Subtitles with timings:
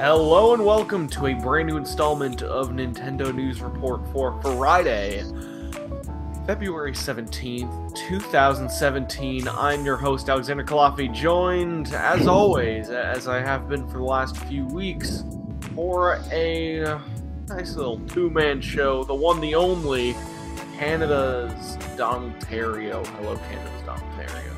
[0.00, 5.22] Hello and welcome to a brand new installment of Nintendo News Report for Friday,
[6.46, 9.46] February 17th, 2017.
[9.46, 14.38] I'm your host, Alexander Culafi, joined, as always, as I have been for the last
[14.38, 15.22] few weeks,
[15.74, 16.98] for a
[17.48, 20.16] nice little two man show, the one, the only,
[20.78, 23.06] Canada's Donald Theriault.
[23.06, 24.49] Hello, Canada's Donald Theriault.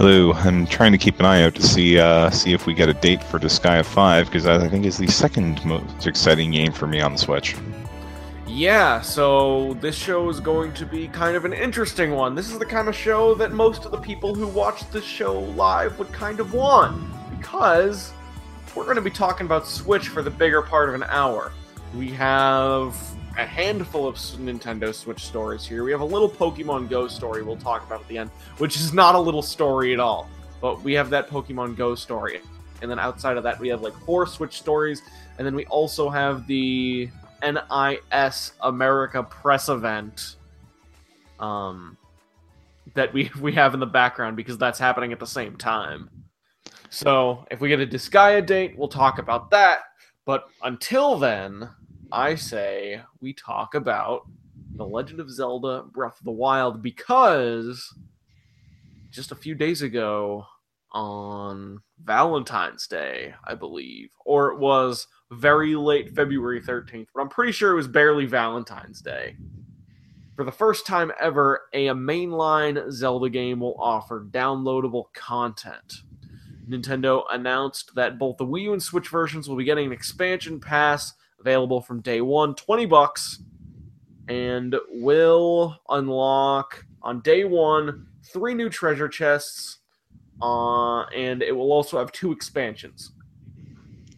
[0.00, 2.88] Hello, I'm trying to keep an eye out to see uh, see if we get
[2.88, 6.86] a date for Disgaea 5 because I think is the second most exciting game for
[6.86, 7.54] me on the Switch.
[8.46, 12.34] Yeah, so this show is going to be kind of an interesting one.
[12.34, 15.38] This is the kind of show that most of the people who watch this show
[15.38, 16.98] live would kind of want
[17.36, 18.14] because
[18.74, 21.52] we're going to be talking about Switch for the bigger part of an hour.
[21.94, 22.96] We have
[23.36, 25.84] a handful of Nintendo Switch stories here.
[25.84, 28.92] We have a little Pokemon Go story we'll talk about at the end, which is
[28.92, 30.28] not a little story at all.
[30.60, 32.40] But we have that Pokemon Go story.
[32.82, 35.02] And then outside of that, we have like four Switch stories.
[35.38, 37.08] And then we also have the
[37.42, 40.36] NIS America press event
[41.38, 41.96] um,
[42.94, 46.10] that we, we have in the background because that's happening at the same time.
[46.90, 49.80] So if we get a Disgaea date, we'll talk about that.
[50.26, 51.68] But until then,
[52.12, 54.26] I say we talk about
[54.74, 57.94] The Legend of Zelda Breath of the Wild because
[59.10, 60.44] just a few days ago
[60.90, 67.52] on Valentine's Day, I believe, or it was very late February 13th, but I'm pretty
[67.52, 69.36] sure it was barely Valentine's Day.
[70.34, 75.94] For the first time ever, a mainline Zelda game will offer downloadable content.
[76.68, 80.58] Nintendo announced that both the Wii U and Switch versions will be getting an expansion
[80.58, 83.42] pass available from day one, 20 bucks,
[84.28, 89.78] and will unlock on day one three new treasure chests,
[90.42, 93.12] uh, and it will also have two expansions.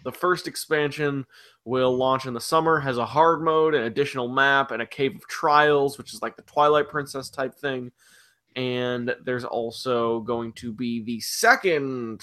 [0.05, 1.25] The first expansion
[1.65, 5.15] will launch in the summer, has a hard mode, an additional map, and a cave
[5.15, 7.93] of trials, which is like the Twilight Princess type thing.
[8.57, 12.21] And there's also going to be the second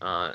[0.00, 0.32] uh,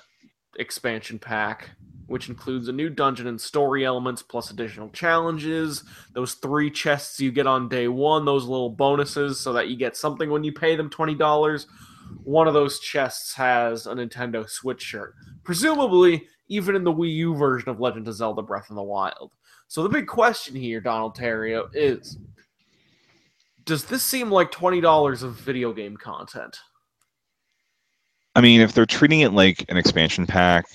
[0.59, 1.72] expansion pack,
[2.12, 5.86] which includes a new dungeon and story elements plus additional challenges.
[6.14, 9.96] Those three chests you get on day one, those little bonuses, so that you get
[9.96, 11.66] something when you pay them $20.
[12.24, 15.16] One of those chests has a Nintendo Switch shirt.
[15.46, 19.32] Presumably, even in the Wii U version of Legend of Zelda Breath of the Wild.
[19.70, 22.18] So the big question here, Donald Theriault, is
[23.64, 26.58] does this seem like $20 of video game content?
[28.36, 30.66] I mean, if they're treating it like an expansion pack,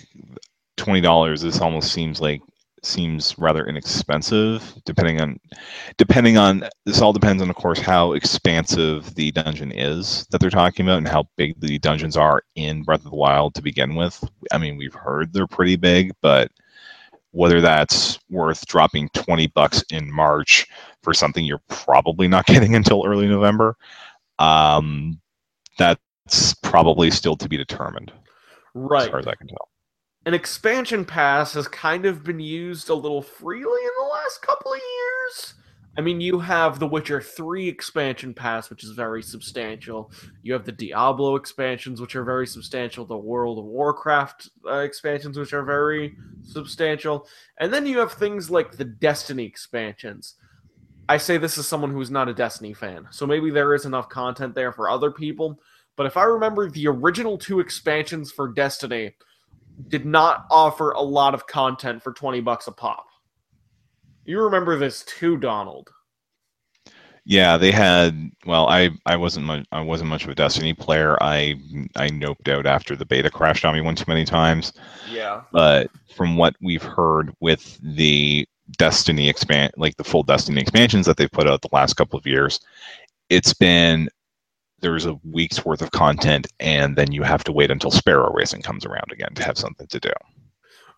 [0.77, 1.43] twenty dollars.
[1.43, 2.43] This almost seems like
[2.87, 5.39] seems rather inexpensive, depending on
[5.97, 10.51] depending on this all depends on, of course, how expansive the dungeon is that they're
[10.51, 13.95] talking about and how big the dungeons are in Breath of the Wild to begin
[13.95, 14.23] with.
[14.53, 16.51] I mean, we've heard they're pretty big, but
[17.33, 20.67] whether that's worth dropping 20 bucks in March
[21.03, 23.77] for something you're probably not getting until early November,
[24.39, 25.21] um,
[25.79, 28.13] that's probably still to be determined.
[28.75, 29.05] Right.
[29.05, 29.69] As far as I can tell
[30.27, 34.73] an expansion pass has kind of been used a little freely in the last couple
[34.73, 35.55] of years.
[35.97, 40.11] I mean, you have the Witcher 3 expansion pass, which is very substantial.
[40.43, 43.07] You have the Diablo expansions, which are very substantial.
[43.07, 47.29] The World of Warcraft uh, expansions, which are very substantial.
[47.61, 50.35] And then you have things like the Destiny expansions.
[51.09, 54.09] I say this as someone who's not a Destiny fan, so maybe there is enough
[54.09, 55.61] content there for other people.
[55.95, 59.15] But if I remember the original two expansions for Destiny,
[59.89, 63.07] did not offer a lot of content for 20 bucks a pop.
[64.25, 65.91] You remember this too, Donald.
[67.29, 68.31] Yeah, they had.
[68.47, 69.67] Well, I I wasn't much.
[69.73, 71.21] I wasn't much of a Destiny player.
[71.21, 71.57] I
[71.97, 74.73] I noped out after the beta crashed on me one too many times.
[75.11, 75.43] Yeah.
[75.51, 78.47] But from what we've heard with the
[78.79, 82.27] Destiny expand, like the full Destiny expansions that they've put out the last couple of
[82.27, 82.61] years,
[83.29, 84.09] it's been
[84.81, 88.63] there's a week's worth of content, and then you have to wait until Sparrow Racing
[88.63, 90.13] comes around again to have something to do.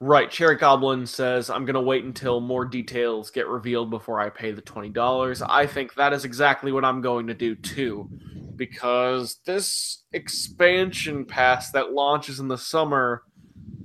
[0.01, 0.31] Right.
[0.31, 4.53] Cherry Goblin says, I'm going to wait until more details get revealed before I pay
[4.53, 5.45] the $20.
[5.49, 8.09] I think that is exactly what I'm going to do too,
[8.55, 13.23] because this expansion pass that launches in the summer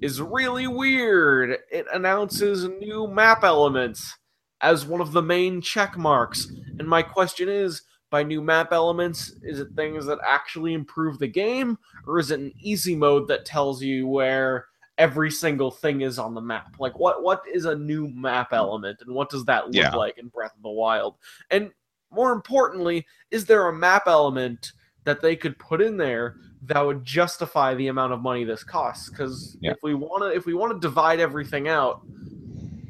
[0.01, 1.57] is really weird.
[1.71, 4.15] It announces new map elements
[4.61, 6.47] as one of the main check marks.
[6.77, 7.81] And my question is,
[8.13, 9.33] by new map elements?
[9.41, 13.43] Is it things that actually improve the game, or is it an easy mode that
[13.43, 14.67] tells you where
[14.99, 16.75] every single thing is on the map?
[16.77, 19.95] Like, what what is a new map element, and what does that look Yeah.
[19.95, 21.15] like in Breath of the Wild?
[21.49, 21.71] And
[22.11, 24.73] more importantly, is there a map element
[25.05, 29.09] that they could put in there that would justify the amount of money this costs.
[29.09, 29.71] Because Yeah.
[29.71, 32.01] if we want to, if we want to divide everything out,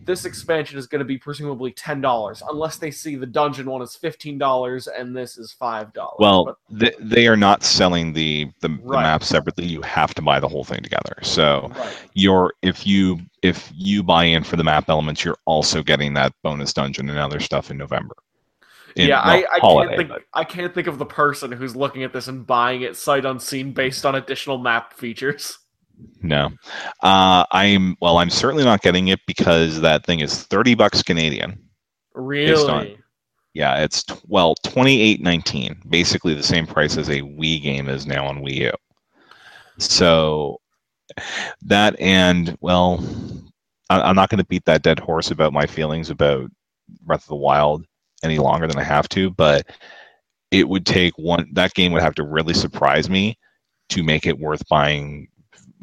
[0.05, 3.81] this expansion is going to be presumably ten dollars, unless they see the dungeon one
[3.81, 6.17] is fifteen dollars and this is five dollars.
[6.19, 9.65] Well, they, they are not selling the, the, the map separately.
[9.65, 11.15] You have to buy the whole thing together.
[11.21, 11.97] So right.
[12.13, 16.33] you're if you if you buy in for the map elements, you're also getting that
[16.44, 18.15] bonus dungeon and other stuff in November.
[18.95, 20.09] In- yeah, I, I holiday, can't think.
[20.09, 23.25] but- I can't think of the person who's looking at this and buying it sight
[23.25, 25.57] unseen based on additional map features.
[26.22, 26.50] No,
[27.01, 28.18] uh, I'm well.
[28.18, 31.60] I'm certainly not getting it because that thing is thirty bucks Canadian.
[32.13, 32.69] Really?
[32.72, 32.95] on-
[33.54, 37.90] Yeah, it's t- well twenty eight nineteen, basically the same price as a Wii game
[37.90, 38.72] is now on Wii U.
[39.78, 40.60] So
[41.63, 43.04] that and well,
[43.90, 46.50] I, I'm not going to beat that dead horse about my feelings about
[47.01, 47.86] Breath of the Wild
[48.24, 49.68] any longer than I have to, but
[50.51, 51.50] it would take one.
[51.54, 53.38] That game would have to really surprise me
[53.90, 55.28] to make it worth buying.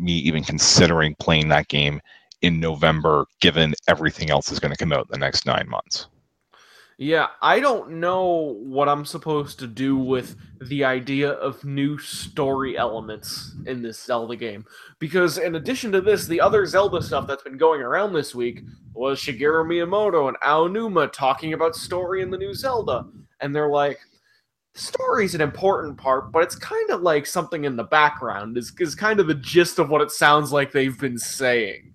[0.00, 2.00] Me even considering playing that game
[2.42, 6.06] in November, given everything else is going to come out in the next nine months.
[7.02, 12.76] Yeah, I don't know what I'm supposed to do with the idea of new story
[12.76, 14.66] elements in this Zelda game.
[14.98, 18.64] Because in addition to this, the other Zelda stuff that's been going around this week
[18.92, 23.06] was Shigeru Miyamoto and Aonuma talking about story in the new Zelda.
[23.40, 23.98] And they're like,
[24.80, 28.94] story's an important part, but it's kind of like something in the background, is, is
[28.94, 31.92] kind of the gist of what it sounds like they've been saying.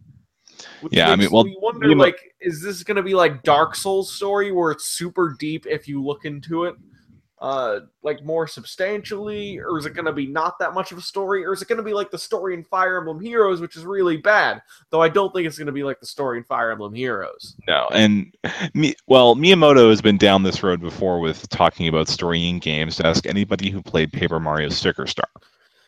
[0.82, 3.44] Which Yeah, I mean, well, me wonder, Miyamo- like, is this going to be like
[3.44, 6.76] Dark Souls story where it's super deep if you look into it,
[7.40, 11.02] uh, like more substantially, or is it going to be not that much of a
[11.02, 13.76] story, or is it going to be like the story in Fire Emblem Heroes, which
[13.76, 14.62] is really bad?
[14.90, 17.56] Though I don't think it's going to be like the story in Fire Emblem Heroes.
[17.68, 18.34] No, and
[18.74, 22.96] Mi- well, Miyamoto has been down this road before with talking about story in games.
[22.98, 25.30] To ask anybody who played Paper Mario Sticker Star.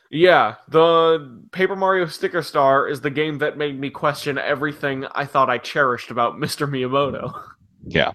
[0.10, 5.26] Yeah, the Paper Mario Sticker Star is the game that made me question everything I
[5.26, 6.70] thought I cherished about Mr.
[6.70, 7.42] Miyamoto.
[7.84, 8.12] Yeah,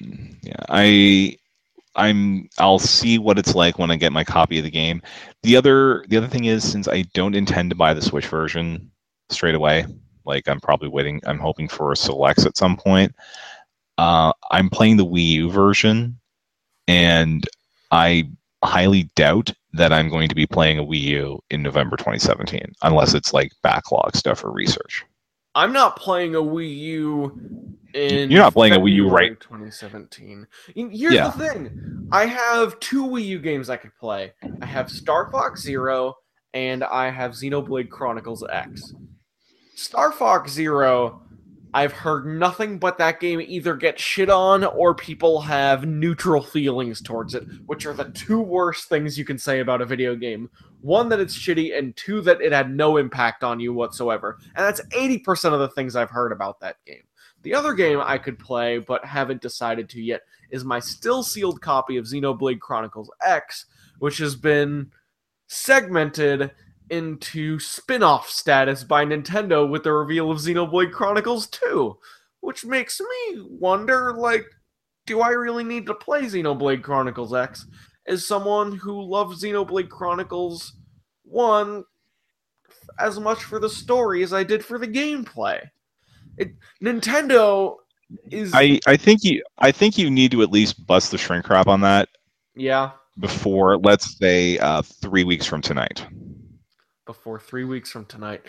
[0.00, 0.64] yeah.
[0.68, 1.36] I,
[1.96, 2.48] I'm.
[2.58, 5.02] I'll see what it's like when I get my copy of the game.
[5.42, 8.90] The other, the other thing is, since I don't intend to buy the Switch version
[9.30, 9.86] straight away,
[10.24, 11.20] like I'm probably waiting.
[11.26, 13.14] I'm hoping for a selects at some point.
[13.98, 16.18] Uh, I'm playing the Wii U version,
[16.88, 17.46] and
[17.90, 18.28] I
[18.64, 23.14] highly doubt that I'm going to be playing a Wii U in November 2017, unless
[23.14, 25.04] it's like backlog stuff or research.
[25.54, 27.38] I'm not playing a Wii U
[27.94, 29.38] in You're not playing a Wii U, right?
[29.40, 30.46] 2017.
[30.74, 31.28] Here's Yeah.
[31.28, 32.08] the thing.
[32.10, 34.32] I have two Wii U games I could play.
[34.60, 36.14] I have Star Fox Zero
[36.54, 38.94] and I have Xenoblade Chronicles X.
[39.76, 41.22] Star Fox Zero,
[41.74, 47.02] I've heard nothing but that game either get shit on or people have neutral feelings
[47.02, 50.48] towards it, which are the two worst things you can say about a video game.
[50.82, 54.38] One, that it's shitty, and two, that it had no impact on you whatsoever.
[54.54, 57.02] And that's 80% of the things I've heard about that game.
[57.42, 61.60] The other game I could play, but haven't decided to yet, is my still sealed
[61.60, 63.66] copy of Xenoblade Chronicles X,
[63.98, 64.92] which has been
[65.48, 66.52] segmented
[66.90, 71.96] into spin off status by Nintendo with the reveal of Xenoblade Chronicles 2.
[72.40, 74.44] Which makes me wonder like,
[75.06, 77.66] do I really need to play Xenoblade Chronicles X?
[78.06, 80.76] As someone who loves Xenoblade Chronicles
[81.24, 81.84] 1
[82.98, 85.60] as much for the story as I did for the gameplay.
[86.36, 87.76] It, Nintendo
[88.30, 88.52] is.
[88.54, 91.66] I, I think you I think you need to at least bust the shrink wrap
[91.66, 92.08] on that
[92.54, 96.06] yeah, before let's say uh, three weeks from tonight.
[97.06, 98.42] Before three weeks from tonight.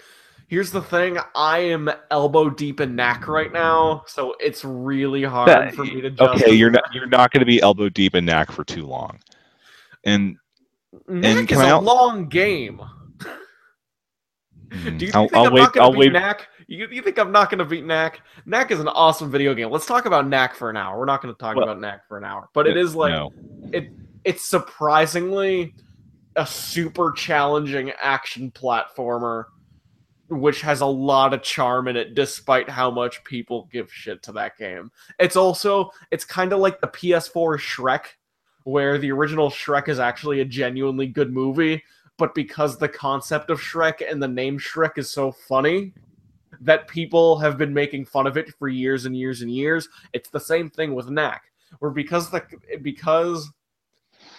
[0.47, 5.47] Here's the thing: I am elbow deep in knack right now, so it's really hard
[5.49, 6.09] Yeah, for me to.
[6.11, 6.33] Justify.
[6.45, 9.19] Okay, you're not you're not going to be elbow deep in knack for too long,
[10.03, 10.37] and
[11.07, 12.79] Knack can is a al- long game.
[14.69, 15.61] mm, Do you I'll, think I'll I'm wait.
[15.61, 16.13] not going to beat wait.
[16.13, 16.47] Knack?
[16.67, 18.21] You, you think I'm not going to beat Knack?
[18.45, 19.69] Knack is an awesome video game.
[19.69, 20.97] Let's talk about Knack for an hour.
[20.97, 23.11] We're not going to talk Well- about Knack for an hour, but it is like
[23.11, 23.31] no.
[23.71, 23.89] it.
[24.23, 25.75] It's surprisingly
[26.35, 29.45] a super challenging action platformer,
[30.29, 34.31] which has a lot of charm in it, despite how much people give shit to
[34.33, 34.91] that game.
[35.19, 38.05] It's also it's kind of like the PS4 Shrek,
[38.63, 41.83] where the original Shrek is actually a genuinely good movie,
[42.17, 45.93] but because the concept of Shrek and the name Shrek is so funny
[46.61, 49.89] that people have been making fun of it for years and years and years.
[50.13, 51.43] It's the same thing with Knack,
[51.79, 52.43] where because the
[52.81, 53.49] because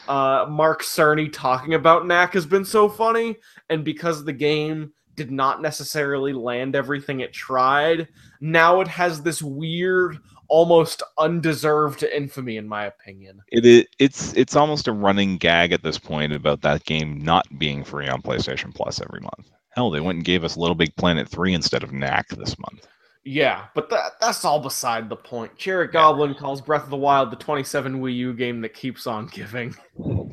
[0.09, 3.37] uh, Mark Cerny talking about Knack has been so funny,
[3.69, 8.09] and because the game did not necessarily land everything it tried,
[8.41, 13.41] now it has this weird almost undeserved infamy, in my opinion.
[13.51, 13.85] It is.
[13.99, 18.09] It's it's almost a running gag at this point about that game not being free
[18.09, 19.51] on PlayStation Plus every month.
[19.71, 22.87] Hell, they went and gave us Little Big Planet three instead of Knack this month.
[23.29, 25.57] Yeah, but that that's all beside the point.
[25.59, 26.39] Jared Goblin yeah.
[26.39, 29.75] calls Breath of the Wild the 27 Wii U game that keeps on giving.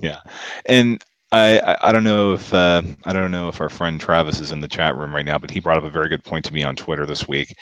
[0.01, 0.19] Yeah,
[0.65, 4.41] and I, I, I don't know if uh, I don't know if our friend Travis
[4.41, 6.43] is in the chat room right now, but he brought up a very good point
[6.45, 7.55] to me on Twitter this week.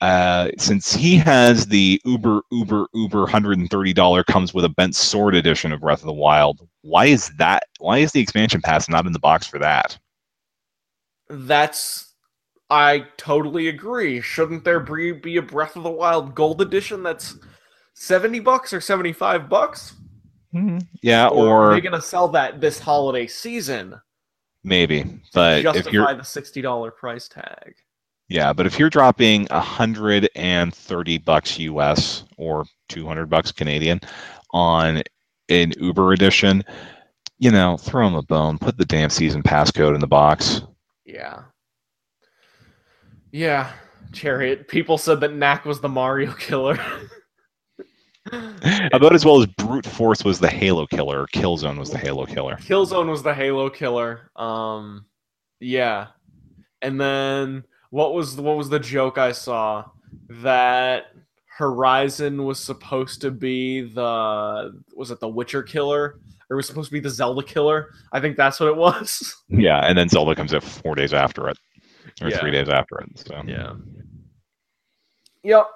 [0.00, 4.68] Uh, since he has the Uber Uber Uber hundred and thirty dollar comes with a
[4.68, 7.62] bent sword edition of Breath of the Wild, why is that?
[7.78, 9.96] Why is the expansion pass not in the box for that?
[11.30, 12.05] That's
[12.68, 14.20] I totally agree.
[14.20, 17.36] Shouldn't there be a Breath of the Wild Gold edition that's
[17.94, 19.94] seventy bucks or seventy five bucks?
[20.54, 20.78] Mm-hmm.
[21.02, 24.00] Yeah, or, or are they going to sell that this holiday season?
[24.64, 27.74] Maybe, but justify if you're the sixty dollar price tag.
[28.28, 33.52] Yeah, but if you're dropping a hundred and thirty bucks US or two hundred bucks
[33.52, 34.00] Canadian
[34.52, 35.02] on
[35.48, 36.64] an Uber edition,
[37.38, 38.58] you know, throw them a bone.
[38.58, 40.62] Put the damn season pass code in the box.
[41.04, 41.42] Yeah.
[43.36, 43.70] Yeah,
[44.14, 44.66] Chariot.
[44.66, 46.78] People said that Knack was the Mario killer.
[48.32, 52.24] About as well as brute force was the Halo killer, or Killzone was the Halo
[52.24, 52.56] killer.
[52.56, 54.30] Killzone was the Halo killer.
[54.36, 55.04] Um,
[55.60, 56.06] yeah,
[56.80, 59.84] and then what was what was the joke I saw
[60.30, 61.08] that
[61.58, 66.94] Horizon was supposed to be the was it the Witcher killer or was supposed to
[66.94, 67.90] be the Zelda killer?
[68.12, 69.34] I think that's what it was.
[69.48, 71.58] Yeah, and then Zelda comes out four days after it,
[72.20, 72.38] or yeah.
[72.38, 73.18] three days after it.
[73.18, 73.74] So yeah.
[75.42, 75.66] Yep.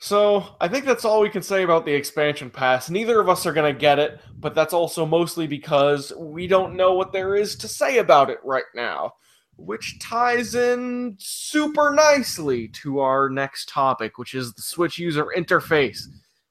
[0.00, 2.88] So I think that's all we can say about the expansion pass.
[2.88, 6.76] Neither of us are going to get it, but that's also mostly because we don't
[6.76, 9.14] know what there is to say about it right now,
[9.56, 16.06] which ties in super nicely to our next topic, which is the Switch user interface.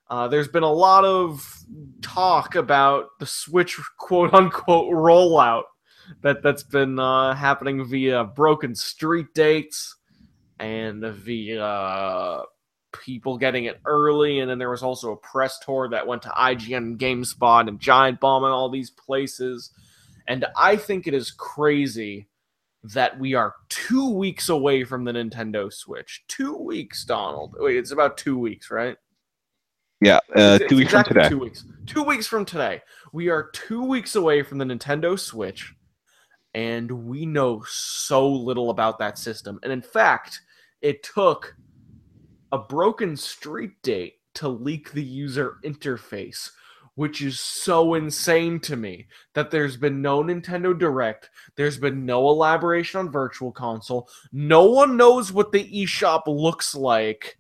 [0.09, 1.63] Uh, there's been a lot of
[2.01, 5.63] talk about the Switch quote unquote rollout
[6.21, 9.95] that that's been uh, happening via broken street dates
[10.59, 12.43] and via
[12.91, 16.29] people getting it early, and then there was also a press tour that went to
[16.29, 19.71] IGN, GameSpot, and Giant Bomb, and all these places.
[20.27, 22.27] And I think it is crazy
[22.83, 26.23] that we are two weeks away from the Nintendo Switch.
[26.27, 27.55] Two weeks, Donald.
[27.59, 28.97] Wait, it's about two weeks, right?
[29.99, 31.29] Yeah, uh, two weeks exactly from today.
[31.29, 31.65] Two weeks.
[31.85, 32.81] Two weeks from today.
[33.13, 35.73] We are two weeks away from the Nintendo Switch,
[36.57, 39.59] and we know so little about that system.
[39.61, 40.41] And in fact,
[40.81, 41.55] it took
[42.51, 46.49] a broken street date to leak the user interface,
[46.95, 52.27] which is so insane to me that there's been no Nintendo Direct, there's been no
[52.27, 57.37] elaboration on Virtual Console, no one knows what the eShop looks like.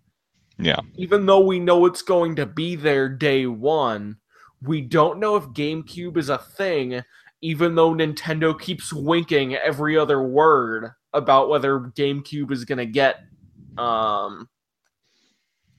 [0.59, 0.81] Yeah.
[0.95, 4.17] Even though we know it's going to be there day one,
[4.61, 7.01] we don't know if GameCube is a thing,
[7.41, 13.21] even though Nintendo keeps winking every other word about whether GameCube is to get
[13.77, 14.49] um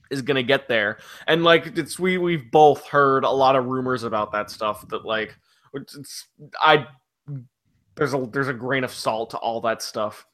[0.09, 0.99] is gonna get there.
[1.27, 5.05] And like it's we we've both heard a lot of rumors about that stuff that
[5.05, 5.37] like
[5.73, 6.27] it's
[6.59, 6.87] I
[7.95, 10.25] there's a there's a grain of salt to all that stuff.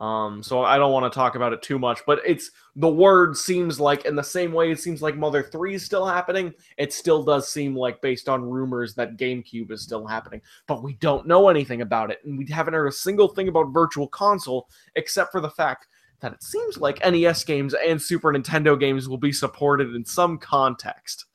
[0.00, 3.36] Um, so I don't want to talk about it too much, but it's the word
[3.36, 6.94] seems like in the same way it seems like Mother 3 is still happening, it
[6.94, 10.40] still does seem like based on rumors that GameCube is still happening.
[10.66, 13.74] But we don't know anything about it, and we haven't heard a single thing about
[13.74, 15.86] Virtual Console except for the fact
[16.20, 20.38] that it seems like NES games and Super Nintendo games will be supported in some
[20.38, 21.26] context,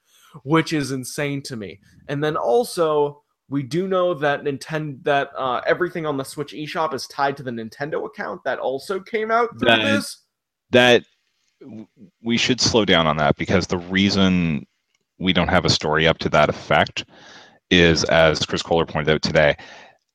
[0.44, 1.80] which is insane to me.
[2.08, 6.94] And then also, we do know that Nintendo that uh, everything on the Switch eShop
[6.94, 10.24] is tied to the Nintendo account that also came out through that, this.
[10.72, 11.04] That
[12.24, 14.66] we should slow down on that because the reason
[15.20, 17.06] we don't have a story up to that effect
[17.70, 19.56] is, as Chris Kohler pointed out today,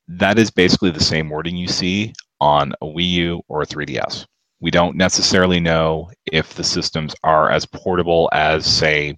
[0.08, 4.26] that is basically the same wording you see on a Wii U or a 3DS.
[4.60, 9.16] We don't necessarily know if the systems are as portable as, say,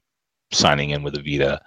[0.53, 1.61] signing in with a Vita,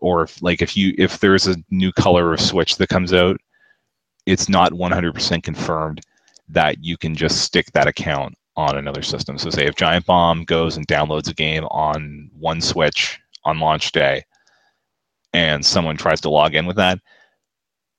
[0.00, 3.38] or if, like if you if there's a new color or switch that comes out,
[4.26, 6.00] it's not 100% confirmed
[6.48, 9.38] that you can just stick that account on another system.
[9.38, 13.92] So, say if Giant Bomb goes and downloads a game on one Switch on launch
[13.92, 14.24] day,
[15.32, 16.98] and someone tries to log in with that,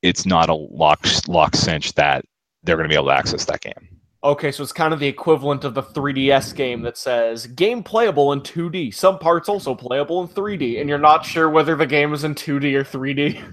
[0.02, 2.26] it's not a lock lock cinch that
[2.64, 3.97] they're going to be able to access that game.
[4.24, 8.34] Okay, so it's kind of the equivalent of the 3DS game that says game playable
[8.34, 8.94] in 2D.
[8.94, 12.34] Some parts also playable in 3D, and you're not sure whether the game is in
[12.34, 13.44] 2D or 3D.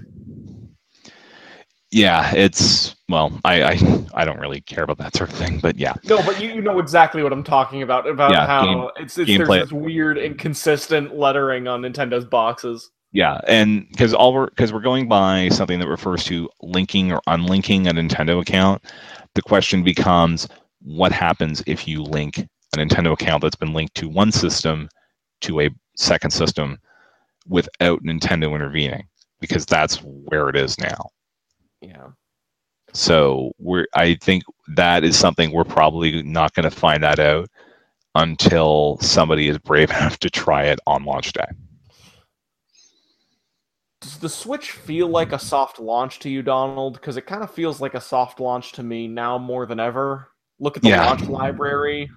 [1.91, 5.77] yeah, it's well, I, I I don't really care about that sort of thing, but
[5.77, 5.93] yeah.
[6.03, 9.17] No, but you, you know exactly what I'm talking about about Yeah, how game- it's,
[9.19, 12.89] it's there's this weird inconsistent lettering on Nintendo's boxes.
[13.11, 17.21] Yeah, and because all we're because we're going by something that refers to linking or
[17.27, 18.83] unlinking a Nintendo account,
[19.35, 20.47] the question becomes
[20.81, 24.89] what happens if you link a Nintendo account that's been linked to one system
[25.41, 26.77] to a second system
[27.47, 29.07] without Nintendo intervening,
[29.39, 31.09] because that's where it is now.
[31.81, 32.07] Yeah.
[32.93, 34.43] So we're I think
[34.75, 37.49] that is something we're probably not going to find that out
[38.15, 41.45] until somebody is brave enough to try it on launch day.
[44.05, 46.93] Does the Switch feel like a soft launch to you, Donald?
[46.93, 50.29] Because it kind of feels like a soft launch to me now more than ever.
[50.59, 51.07] Look at the Yeah.
[51.07, 52.11] launch library.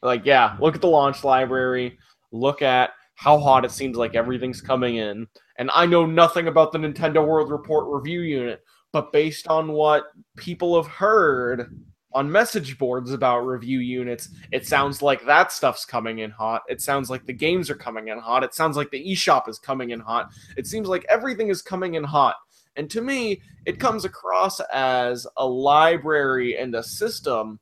[0.00, 1.98] Like, yeah, look at the launch library.
[2.32, 5.26] Look at how hot it seems like everything's coming in.
[5.58, 8.64] And I know nothing about the Nintendo World Report review unit,
[8.94, 10.04] but based on what
[10.38, 11.70] people have heard
[12.16, 16.62] on message boards about review units, it sounds like that stuff's coming in hot.
[16.66, 18.42] It sounds like the games are coming in hot.
[18.42, 20.30] It sounds like the eShop is coming in hot.
[20.56, 22.36] It seems like everything is coming in hot.
[22.74, 27.60] And to me, it comes across as a library and a system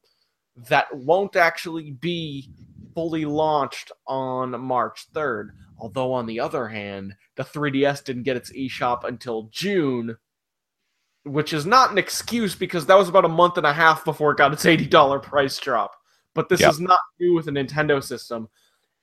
[0.68, 2.48] that won't actually be
[2.94, 5.48] fully launched on March 3rd.
[5.80, 10.16] Although, on the other hand, the 3DS didn't get its eShop until June,
[11.24, 14.32] which is not an excuse because that was about a month and a half before
[14.32, 15.94] it got its $80 price drop.
[16.34, 16.70] But this Yep.
[16.72, 18.48] is not new with a Nintendo system.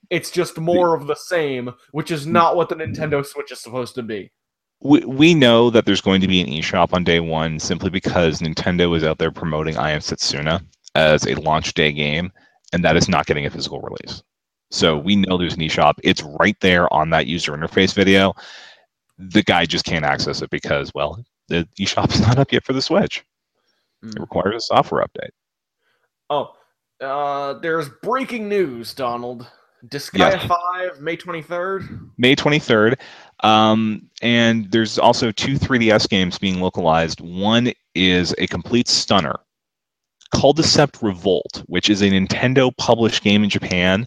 [0.09, 3.95] It's just more of the same, which is not what the Nintendo Switch is supposed
[3.95, 4.31] to be.
[4.83, 8.39] we, we know that there's going to be an eShop on day one simply because
[8.41, 10.61] Nintendo is out there promoting I Am Setsuna
[10.95, 12.31] as a launch day game,
[12.73, 14.23] and that is not getting a physical release.
[14.71, 15.93] So we know there's an eShop.
[16.03, 18.33] It's right there on that user interface video.
[19.19, 22.74] The guy just can't access it because, well, the eShop is not up yet for
[22.74, 23.24] the Switch.
[24.03, 24.22] It Hmm.
[24.22, 25.29] requires a software update.
[26.30, 26.54] Oh,
[27.02, 29.47] uh, there's breaking news, Donald.
[29.88, 30.45] Disgaea Yes.
[30.45, 32.12] 5, May 23rd.
[32.17, 32.95] May 23rd.
[33.43, 37.19] Um, and there's also two 3DS games being localized.
[37.19, 39.36] One is a complete stunner,
[40.36, 44.06] Culdcept Revolt, which is a Nintendo published game in Japan,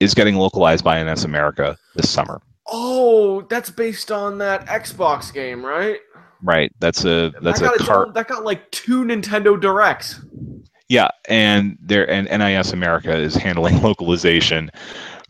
[0.00, 2.40] is getting localized by NIS America this summer.
[2.66, 5.98] Oh, that's based on that Xbox game, right?
[6.42, 6.72] Right.
[6.80, 8.14] That's a that's that got a cart.
[8.14, 10.20] that got like two Nintendo Directs.
[10.88, 14.70] Yeah, and there and NIS America is handling localization,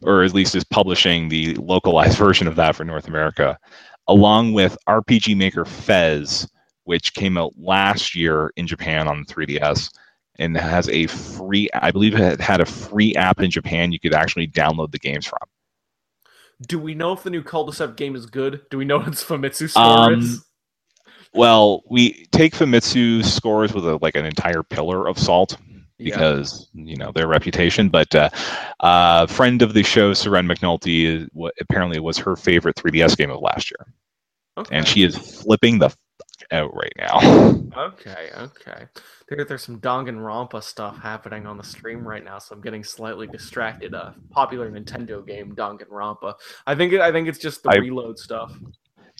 [0.03, 3.59] or at least is publishing the localized version of that for North America,
[4.09, 6.49] along with RPG Maker Fes,
[6.85, 9.91] which came out last year in Japan on 3DS
[10.37, 11.69] and has a free.
[11.75, 13.93] I believe it had a free app in Japan.
[13.93, 15.41] You could actually download the games from.
[16.67, 18.63] Do we know if the new Culdcept game is good?
[18.71, 20.35] Do we know it's Famitsu scores?
[20.35, 20.43] Um,
[21.33, 25.57] Well, we take Famitsu scores with a, like an entire pillar of salt.
[26.03, 26.15] Yeah.
[26.15, 27.91] because you know their reputation.
[27.91, 28.31] But uh,
[28.81, 33.31] uh, friend of the show, Seren McNulty, is, what apparently was her favorite 3DS game
[33.31, 33.93] of last year,
[34.57, 34.75] okay.
[34.75, 35.95] and she is flipping the
[36.51, 37.19] out right now.
[37.77, 38.87] Okay, okay.
[39.29, 43.29] There, there's some Danganronpa stuff happening on the stream right now, so I'm getting slightly
[43.29, 43.95] distracted.
[43.95, 46.35] Uh, popular Nintendo game Danganronpa.
[46.67, 48.53] I think it, I think it's just the I- reload stuff.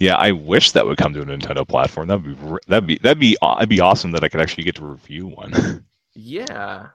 [0.01, 2.09] Yeah, I wish that would come to a Nintendo platform.
[2.09, 4.75] That'd be that'd be that'd be aw- it'd be awesome that I could actually get
[4.77, 5.85] to review one.
[6.17, 6.89] Yeah.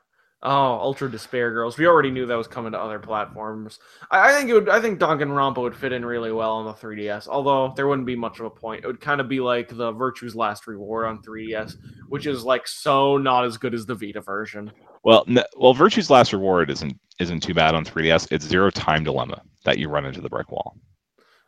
[0.43, 1.77] Oh, Ultra Despair Girls.
[1.77, 3.79] We already knew that was coming to other platforms.
[4.11, 4.69] I, I think it would.
[4.69, 7.27] I think Danganronpa would fit in really well on the 3DS.
[7.29, 8.83] Although there wouldn't be much of a point.
[8.83, 11.77] It would kind of be like the Virtue's Last Reward on 3DS,
[12.09, 14.69] which is like so not as good as the Vita version.
[15.03, 18.27] well, n- well, Virtue's Last Reward isn't isn't too bad on 3DS.
[18.31, 20.77] It's Zero Time Dilemma that you run into the brick wall.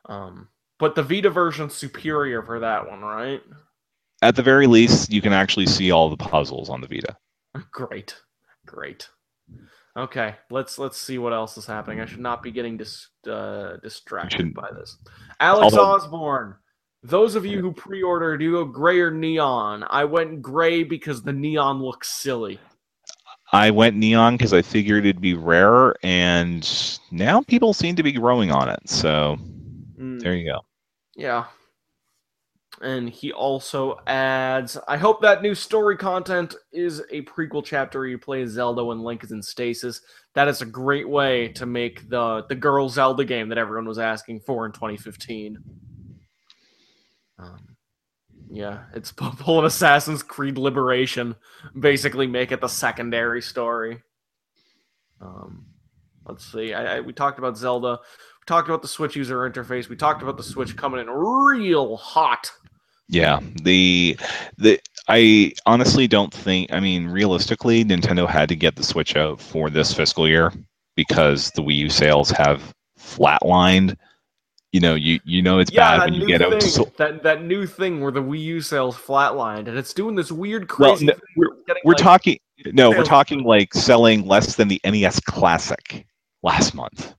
[0.05, 0.47] Um,
[0.79, 3.41] but the Vita version's superior for that one, right?
[4.21, 7.15] At the very least, you can actually see all the puzzles on the Vita.
[7.71, 8.15] Great,
[8.65, 9.09] great.
[9.97, 11.99] Okay, let's let's see what else is happening.
[12.01, 14.95] I should not be getting dis- uh, distracted by this.
[15.39, 16.55] Alex Although- Osborne.
[17.03, 19.85] Those of you who pre-ordered, you go gray or neon.
[19.89, 22.59] I went gray because the neon looks silly.
[23.53, 26.67] I went neon because I figured it'd be rarer, and
[27.11, 28.89] now people seem to be growing on it.
[28.89, 29.37] So
[29.99, 30.61] Mm, there you go.
[31.17, 31.45] Yeah.
[32.79, 38.07] And he also adds, I hope that new story content is a prequel chapter where
[38.07, 40.01] you play Zelda when Link is in stasis.
[40.35, 43.97] That is a great way to make the the girl Zelda game that everyone was
[43.97, 45.57] asking for in 2015.
[47.39, 47.75] Um,
[48.51, 51.35] yeah, it's pu- pull an Assassin's Creed Liberation,
[51.79, 54.03] basically make it the secondary story.
[55.19, 55.65] Um,
[56.27, 56.75] let's see.
[56.75, 57.99] I, I, we talked about Zelda.
[58.47, 59.89] Talked about the Switch user interface.
[59.89, 62.49] We talked about the Switch coming in real hot
[63.09, 64.17] Yeah, the
[64.57, 64.79] the
[65.09, 66.71] I honestly don't think.
[66.71, 70.53] I mean, realistically, Nintendo had to get the Switch out for this fiscal year
[70.95, 73.97] because the Wii U sales have flatlined.
[74.71, 76.57] You know, you you know it's Yeah, bad when you get out.
[76.61, 80.31] To, that that new thing where the Wii U sales flatlined, and it's doing this
[80.31, 81.05] weird, well, crazy.
[81.07, 81.49] no, thing we're
[81.83, 82.39] we're like, talking.
[82.67, 86.07] No, we're talking like selling less than the NES Classic
[86.43, 87.13] last month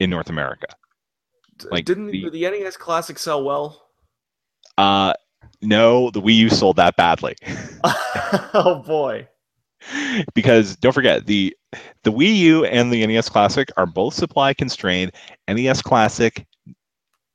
[0.00, 0.68] in North America.
[1.70, 3.88] like didn't the- the, NES Classic sell well?
[4.76, 5.12] Uh,
[5.60, 7.34] no, the Wii U sold that badly.
[8.54, 9.28] oh boy.
[10.34, 11.56] because don't forget the
[12.02, 15.12] the Wii U and the NES Classic are both supply constrained.
[15.48, 16.46] NES Classic,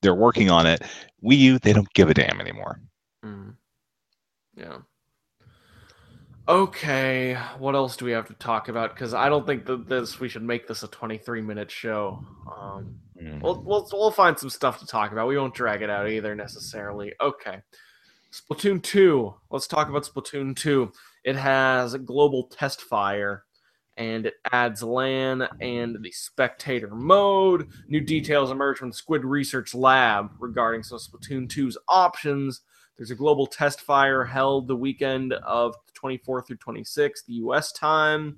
[0.02, 0.82] they're working on it.
[1.24, 2.80] Wii U, they don't give a damn anymore.
[3.26, 3.56] Mm.
[4.56, 4.78] Yeah.
[6.48, 8.94] Okay, what else do we have to talk about?
[8.94, 12.20] Because I don't think that this we should make this a 23 minute show.
[12.54, 13.00] Um,
[13.42, 15.28] we'll, we'll we'll find some stuff to talk about.
[15.30, 17.14] We won't drag it out either necessarily.
[17.22, 17.60] Okay,
[18.34, 19.34] Splatoon 2.
[19.52, 20.92] Let's talk about Splatoon 2.
[21.24, 23.46] It has a global test fire,
[23.96, 27.70] and it adds LAN and the spectator mode.
[27.88, 32.64] New details emerge from the Squid Research Lab regarding some Splatoon 2's options.
[32.98, 37.72] There's a global test fire held the weekend of 24th through 26th, the U.S.
[37.72, 38.38] time.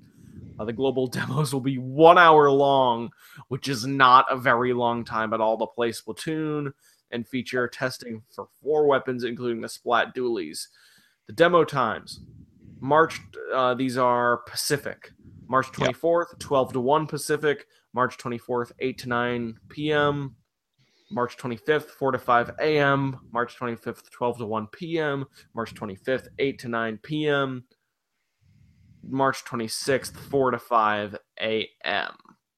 [0.58, 3.10] Uh, the global demos will be one hour long,
[3.48, 6.72] which is not a very long time at all to play Splatoon,
[7.10, 10.68] and feature testing for four weapons, including the Splat Dualies.
[11.26, 12.20] The demo times
[12.80, 13.20] March,
[13.54, 15.12] uh, these are Pacific.
[15.48, 15.88] March Yeah.
[15.88, 17.66] 24th, 12 to 1 Pacific.
[17.92, 20.36] March 24th, 8 to 9 p.m.
[21.10, 23.18] March 25th, 4 to 5 a.m.
[23.32, 25.24] March 25th, 12 to 1 p.m.
[25.54, 27.64] March 25th, 8 to 9 p.m.
[29.08, 32.16] March 26th, 4 to 5 a.m.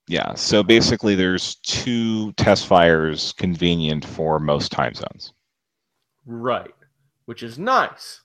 [0.08, 5.34] Yeah, so basically, there's two test fires convenient for most time zones.
[6.24, 6.74] Right,
[7.26, 8.22] which is nice.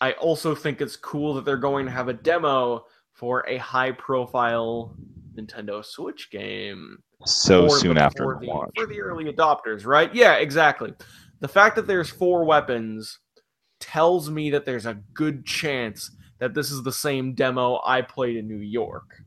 [0.00, 3.92] I also think it's cool that they're going to have a demo for a high
[3.92, 4.96] profile
[5.36, 6.98] Nintendo Switch game.
[7.26, 8.72] So soon the- after for the, launch.
[8.76, 10.14] for the early adopters, right?
[10.14, 10.92] Yeah, exactly.
[11.40, 13.18] The fact that there's four weapons
[13.80, 18.36] tells me that there's a good chance that this is the same demo I played
[18.36, 19.22] in New York.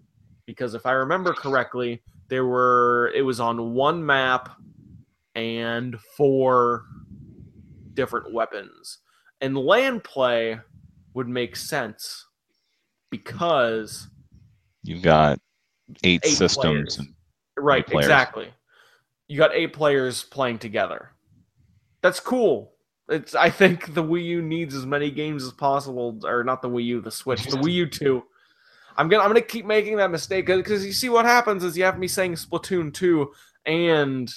[0.45, 4.49] Because if I remember correctly, there were it was on one map
[5.35, 6.85] and four
[7.93, 8.99] different weapons.
[9.41, 10.59] And land play
[11.13, 12.25] would make sense
[13.09, 14.07] because
[14.83, 15.39] You've got
[16.03, 16.97] eight, Eight systems.
[16.97, 17.07] And,
[17.57, 18.53] Right, exactly.
[19.27, 21.09] You got eight players playing together.
[22.01, 22.73] That's cool.
[23.09, 26.69] It's I think the Wii U needs as many games as possible, or not the
[26.69, 28.23] Wii U, the Switch, the Wii U two.
[28.95, 31.83] I'm gonna I'm gonna keep making that mistake because you see what happens is you
[31.83, 33.31] have me saying Splatoon two
[33.65, 34.31] and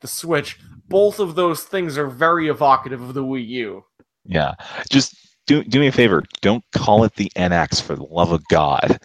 [0.00, 0.58] the Switch.
[0.88, 3.84] Both of those things are very evocative of the Wii U.
[4.24, 4.54] yeah,
[4.90, 5.14] just
[5.46, 6.22] do do me a favor.
[6.42, 9.00] Don't call it the NX for the love of God.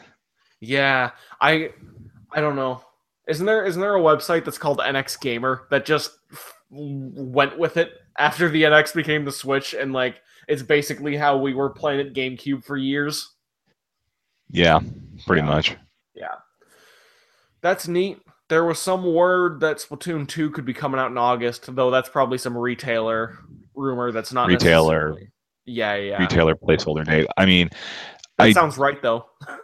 [0.66, 1.72] Yeah, I
[2.32, 2.82] I don't know.
[3.28, 7.78] Isn't there isn't there a website that's called NX Gamer that just f- went with
[7.78, 12.06] it after the NX became the Switch and like it's basically how we were playing
[12.06, 13.32] at GameCube for years.
[14.50, 14.80] Yeah,
[15.26, 15.48] pretty Yeah.
[15.54, 15.76] much.
[16.16, 16.36] Yeah.
[17.62, 18.20] That's neat.
[18.50, 22.10] There was some word that Splatoon 2 could be coming out in August, though that's
[22.10, 23.40] probably some retailer
[23.74, 25.16] rumor that's not Retailer.
[25.66, 26.22] Yeah, yeah.
[26.22, 27.26] Retailer placeholder date.
[27.38, 27.70] I mean,
[28.38, 29.26] That I- sounds right though.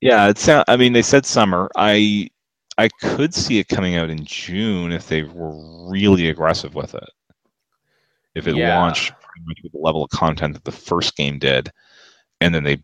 [0.00, 0.64] Yeah, it sound.
[0.68, 1.68] I mean, they said summer.
[1.76, 2.28] I
[2.76, 7.10] I could see it coming out in June if they were really aggressive with it.
[8.36, 8.78] If it Yeah.
[8.78, 11.72] launched pretty much with the level of content that the first game did,
[12.40, 12.80] and then they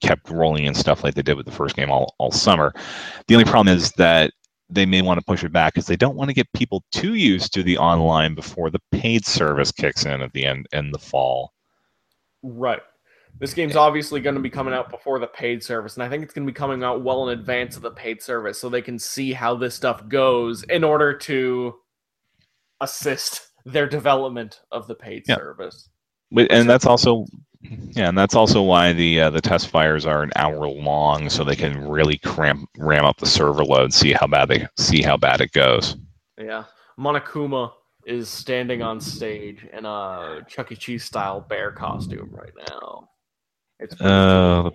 [0.00, 2.72] kept rolling in stuff like they did with the first game all, all summer.
[3.28, 4.32] The only problem is that
[4.70, 7.14] they may want to push it back because they don't want to get people too
[7.14, 10.98] used to the online before the paid service kicks in at the end in the
[10.98, 11.52] fall.
[12.42, 12.80] Right.
[13.38, 16.22] This game's obviously going to be coming out before the paid service, and I think
[16.22, 18.82] it's going to be coming out well in advance of the paid service so they
[18.82, 21.74] can see how this stuff goes in order to
[22.80, 25.36] assist their development of the paid Yeah.
[25.36, 25.88] service.
[26.30, 27.26] But, and that's also
[27.62, 31.44] yeah, and that's also why the uh, the test fires are an hour long, so
[31.44, 35.16] they can really cram ram up the server load, see how bad they see how
[35.16, 35.96] bad it goes.
[36.38, 36.64] Yeah.
[36.98, 37.72] Monokuma
[38.06, 40.76] is standing on stage in a Chuck E.
[40.76, 43.09] Cheese style bear costume right now.
[43.80, 44.70] It's Uh.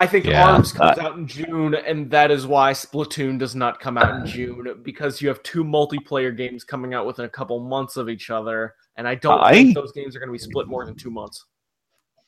[0.00, 3.80] I think yeah, ARMS comes out in June, and that is why Splatoon does not
[3.80, 7.58] come out in June because you have two multiplayer games coming out within a couple
[7.60, 10.38] months of each other, and I don't I- think those games are going to be
[10.38, 11.44] split more than two months.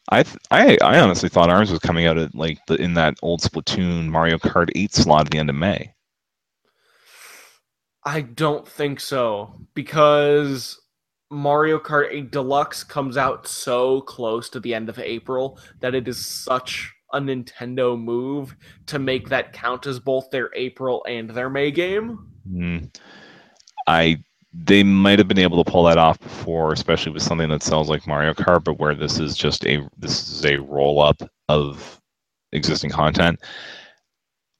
[0.09, 3.18] I th- I I honestly thought Arms was coming out at like the, in that
[3.22, 5.92] old Splatoon Mario Kart 8 slot at the end of May.
[8.05, 10.81] I don't think so because
[11.30, 16.06] Mario Kart 8 Deluxe comes out so close to the end of April that it
[16.06, 21.50] is such a Nintendo move to make that count as both their April and their
[21.50, 22.30] May game.
[22.50, 22.96] Mm.
[23.86, 24.22] I
[24.64, 27.90] they might have been able to pull that off before, especially with something that sells
[27.90, 32.00] like Mario Kart, but where this is just a this is a roll up of
[32.52, 33.40] existing content.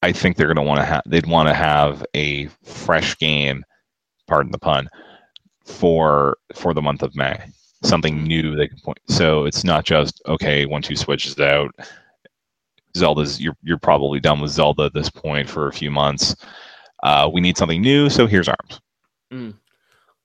[0.03, 3.65] I think they're going to want to have they'd want to have a fresh game,
[4.27, 4.89] pardon the pun,
[5.67, 7.39] for for the month of May.
[7.83, 8.99] Something new they can point.
[9.09, 10.65] So it's not just okay.
[10.65, 11.75] One two switches out.
[12.97, 16.35] Zelda's you're you're probably done with Zelda at this point for a few months.
[17.03, 18.81] Uh, we need something new, so here's Arms.
[19.33, 19.55] Mm.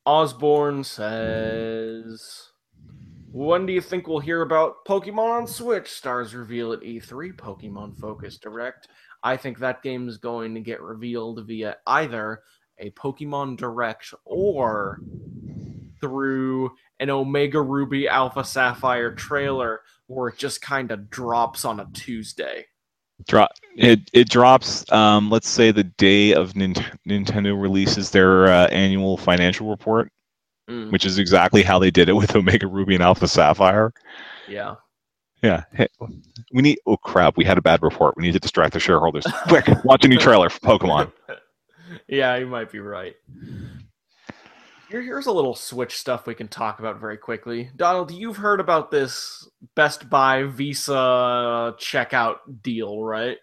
[0.06, 2.49] Osborne says,
[3.32, 7.99] "When do you think we'll hear about Pokemon on Switch?" Stars reveal at E3 Pokemon
[7.99, 8.88] Focus Direct.
[9.23, 12.41] I think that game is going to get revealed via either
[12.82, 15.00] a Pokemon Direct or
[16.02, 21.88] through an Omega Ruby Alpha Sapphire trailer where it just kind of drops on a
[21.94, 22.65] Tuesday.
[23.28, 24.10] Drop it.
[24.13, 24.91] It drops.
[24.91, 30.12] Um, let's say the day of Nintendo releases their uh, annual financial report,
[30.67, 30.91] mm.
[30.91, 33.94] which is exactly how they did it with Omega Ruby and Alpha Sapphire.
[34.50, 34.76] Yeah.
[35.44, 35.63] Yeah.
[35.72, 35.88] Hey,
[36.52, 36.80] we need.
[36.88, 37.38] Oh crap!
[37.38, 38.15] We had a bad report.
[38.17, 39.26] We need to distract the shareholders.
[39.48, 41.12] Quick, watch a new trailer for Pokemon.
[42.12, 43.15] yeah, you might be right.
[44.89, 47.69] Here, here's a little Switch stuff we can talk about very quickly.
[47.78, 53.38] Donald, you've heard about this Best Buy Visa checkout deal, right?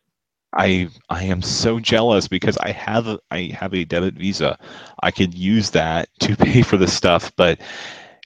[0.53, 4.59] I I am so jealous because I have a, I have a debit Visa.
[5.03, 7.61] I could use that to pay for the stuff, but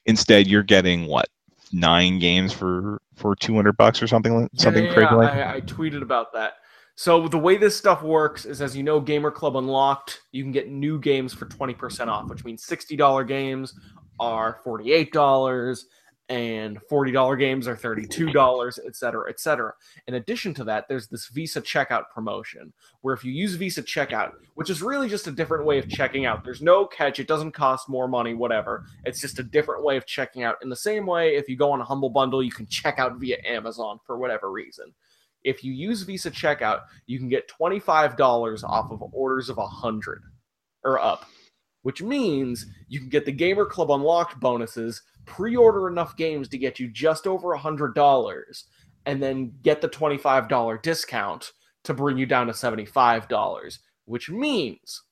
[0.07, 1.29] instead you're getting what
[1.73, 6.03] nine games for for 200 bucks or something something yeah, crazy like I, I tweeted
[6.03, 6.55] about that
[6.95, 10.53] so the way this stuff works is as you know gamer club unlocked you can
[10.53, 13.75] get new games for 20% off which means $60 games
[14.21, 15.85] are $48
[16.33, 19.75] and $40 games are $32, et cetera, et cetera.
[20.07, 24.33] In addition to that, there's this Visa checkout promotion where if you use Visa checkout,
[24.55, 27.53] which is really just a different way of checking out, there's no catch, it doesn't
[27.53, 28.87] cost more money, whatever.
[29.05, 30.57] It's just a different way of checking out.
[30.63, 33.17] In the same way, if you go on a Humble Bundle, you can check out
[33.17, 34.95] via Amazon for whatever reason.
[35.45, 40.23] If you use Visa checkout, you can get $25 off of orders of 100
[40.85, 41.27] or up,
[41.83, 46.81] which means you can get the Gamer Club Unlocked bonuses pre-order enough games to get
[46.81, 48.65] you just over a hundred dollars
[49.07, 51.53] and then get the $25 discount
[51.85, 55.03] to bring you down to $75 which means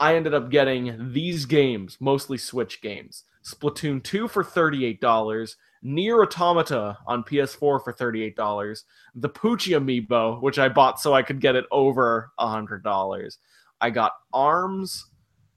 [0.00, 3.24] i ended up getting these games mostly switch games.
[3.44, 8.84] Splatoon 2 for $38 NieR Automata on ps4 for $38
[9.16, 13.36] the Poochy amiibo which i bought so i could get it over a $100
[13.80, 15.06] i got arms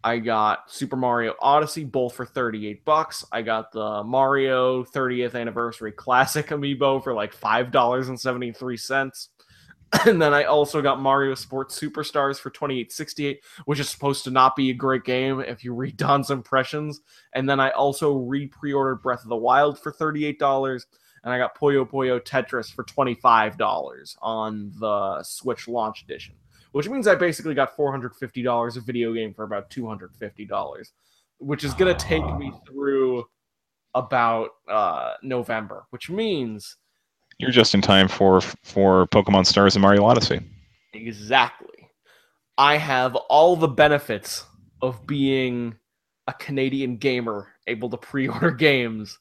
[0.06, 3.26] I got Super Mario Odyssey both for 38 bucks.
[3.32, 9.28] I got the Mario 30th anniversary classic amiibo for like $5.73.
[10.06, 14.56] And then I also got Mario Sports Superstars for 28.68, which is supposed to not
[14.56, 17.02] be a great game if you read Don's impressions.
[17.34, 20.86] And then I also re-pre-ordered Breath of the Wild for $38
[21.24, 26.36] and I got Puyo Puyo Tetris for $25 on the Switch launch edition
[26.76, 30.92] which means I basically got $450 a video game for about $250,
[31.38, 33.24] which is going to take me through
[33.94, 36.76] about uh, November, which means
[37.40, 40.40] you're just in time for for Pokemon Stars and Mario Odyssey.
[40.94, 41.90] Exactly.
[42.58, 44.46] I have all the benefits
[44.82, 45.76] of being
[46.28, 49.18] a Canadian gamer able to pre-order games,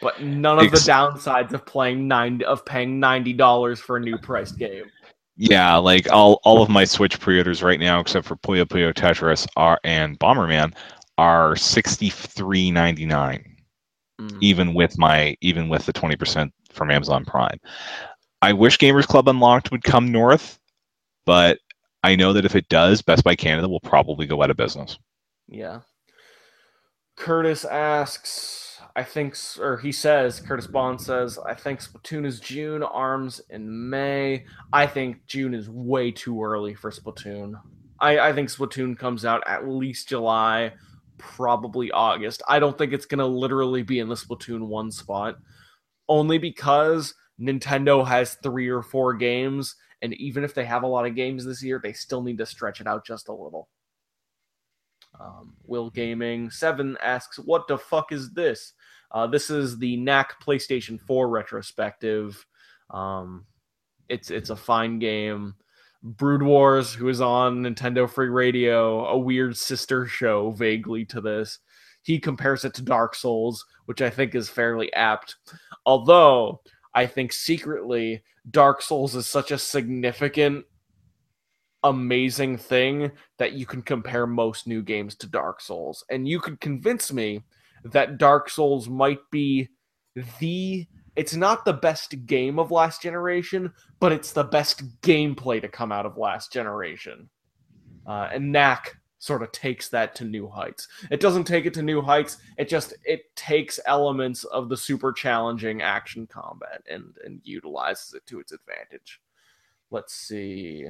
[0.00, 4.00] but none of Ex- the downsides of playing nine of paying ninety dollars for a
[4.00, 4.84] new priced game.
[5.36, 9.46] Yeah, like all all of my Switch pre-orders right now, except for Puyo Puyo Tetris,
[9.56, 10.74] are and Bomberman,
[11.18, 13.56] are sixty three ninety nine,
[14.20, 14.38] mm.
[14.40, 17.58] even with my even with the twenty percent from Amazon Prime.
[18.40, 20.58] I wish Gamers Club Unlocked would come north,
[21.24, 21.58] but
[22.02, 24.98] I know that if it does, Best Buy Canada will probably go out of business.
[25.48, 25.80] Yeah.
[27.16, 32.82] Curtis asks, I think, or he says, Curtis Bond says, I think Splatoon is June,
[32.82, 34.44] Arms in May.
[34.72, 37.54] I think June is way too early for Splatoon.
[38.00, 40.72] I, I think Splatoon comes out at least July,
[41.18, 42.42] probably August.
[42.48, 45.36] I don't think it's going to literally be in the Splatoon 1 spot,
[46.12, 51.06] only because Nintendo has three or four games, and even if they have a lot
[51.06, 53.70] of games this year, they still need to stretch it out just a little.
[55.18, 58.74] Um, Will Gaming 7 asks, What the fuck is this?
[59.10, 62.44] Uh, this is the Knack PlayStation 4 retrospective.
[62.90, 63.46] Um,
[64.10, 65.54] it's it's a fine game.
[66.02, 71.58] Brood Wars, who is on Nintendo Free Radio, a weird sister show vaguely to this.
[72.02, 75.36] He compares it to Dark Souls, which I think is fairly apt.
[75.86, 76.60] Although
[76.94, 80.64] I think secretly Dark Souls is such a significant,
[81.84, 86.04] amazing thing that you can compare most new games to Dark Souls.
[86.10, 87.42] And you could convince me
[87.84, 89.68] that Dark Souls might be
[90.40, 95.68] the it's not the best game of last generation, but it's the best gameplay to
[95.68, 97.28] come out of last generation.
[98.06, 100.88] Uh, and Knack sort of takes that to new heights.
[101.08, 102.38] It doesn't take it to new heights.
[102.58, 108.26] It just it takes elements of the super challenging action combat and and utilizes it
[108.26, 109.20] to its advantage.
[109.92, 110.88] Let's see.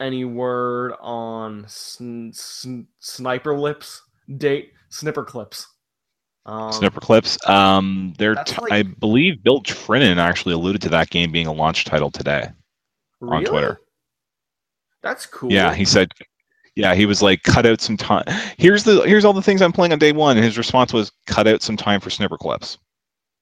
[0.00, 4.02] Any word on sn- sn- Sniper Lips
[4.36, 4.72] date?
[4.88, 5.68] Snipper Clips.
[6.46, 7.38] Um, Snipper Clips.
[7.48, 11.52] Um, they're t- like- I believe Bill Trinen actually alluded to that game being a
[11.52, 12.48] launch title today.
[13.20, 13.44] really?
[13.44, 13.80] Twitter.
[15.02, 15.52] That's cool.
[15.52, 16.10] Yeah, he said.
[16.76, 18.24] Yeah, he was like, cut out some time.
[18.58, 21.10] Here's the here's all the things I'm playing on day one, and his response was,
[21.26, 22.78] cut out some time for Snipper Clips.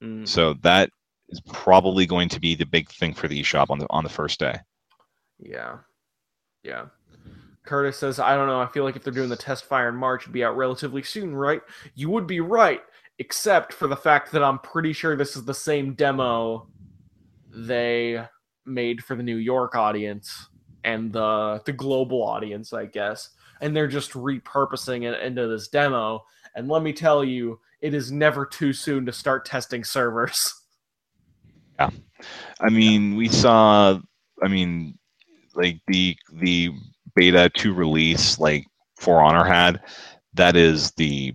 [0.03, 0.27] Mm.
[0.27, 0.91] So that
[1.31, 4.11] is probably going to be the big thing for the eShop on the on the
[4.11, 4.57] first day.
[5.41, 5.79] Yeah.
[6.63, 6.87] Yeah.
[7.65, 8.61] Curtis says, I don't know.
[8.61, 11.03] I feel like if they're doing the test fire in March, it'd be out relatively
[11.03, 11.63] soon, right?
[11.95, 12.83] You would be right,
[13.19, 16.69] except for the fact that I'm pretty sure this is the same demo
[17.51, 18.23] they
[18.67, 20.49] made for the New York audience
[20.85, 23.31] and the the global audience, I guess.
[23.61, 26.25] And they're just repurposing it into this demo.
[26.55, 30.53] And let me tell you, it is never too soon to start testing servers.
[31.79, 31.91] Yeah,
[32.61, 33.99] I mean, we saw.
[34.43, 34.99] I mean,
[35.55, 36.71] like the the
[37.15, 38.67] beta to release, like
[38.97, 39.81] For Honor had.
[40.35, 41.35] That is the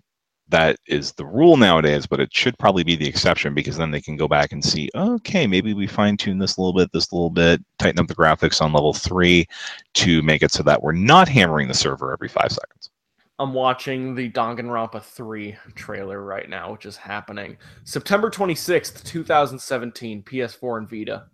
[0.50, 4.02] that is the rule nowadays, but it should probably be the exception because then they
[4.02, 7.12] can go back and see, okay, maybe we fine tune this a little bit, this
[7.12, 9.48] a little bit, tighten up the graphics on level three
[9.94, 12.90] to make it so that we're not hammering the server every five seconds.
[13.40, 20.78] I'm watching the Danganronpa 3 trailer right now, which is happening September 26th, 2017, PS4
[20.80, 21.26] and Vita.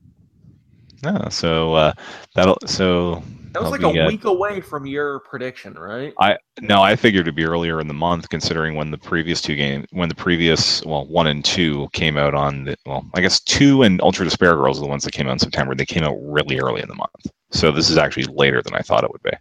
[1.04, 1.94] Yeah, so uh,
[2.34, 6.14] that'll so That was like a uh, week away from your prediction, right?
[6.20, 9.56] I no, I figured it'd be earlier in the month, considering when the previous two
[9.56, 13.40] games, when the previous well one and two came out on the well, I guess
[13.40, 15.76] two and Ultra Despair Girls are the ones that came out in September.
[15.76, 18.82] They came out really early in the month, so this is actually later than I
[18.82, 19.32] thought it would be.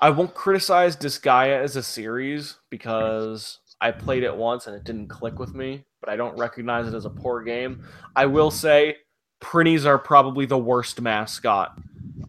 [0.00, 5.08] I won't criticize Disgaea as a series because I played it once and it didn't
[5.08, 7.84] click with me, but I don't recognize it as a poor game.
[8.16, 8.96] I will say
[9.40, 11.78] Prinnies are probably the worst mascot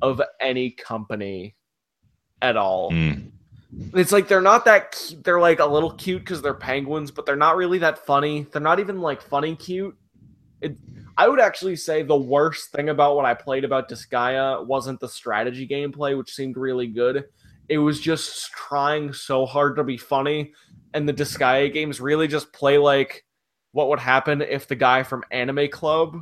[0.01, 1.55] of any company
[2.41, 2.91] at all.
[2.91, 3.31] Mm.
[3.93, 7.25] It's like they're not that cu- they're like a little cute because they're penguins, but
[7.25, 8.47] they're not really that funny.
[8.51, 9.95] They're not even like funny cute.
[10.59, 10.77] It
[11.17, 15.07] I would actually say the worst thing about what I played about Disgaea wasn't the
[15.07, 17.25] strategy gameplay, which seemed really good.
[17.69, 20.53] It was just trying so hard to be funny,
[20.93, 23.23] and the Disgaea games really just play like
[23.71, 26.21] what would happen if the guy from Anime Club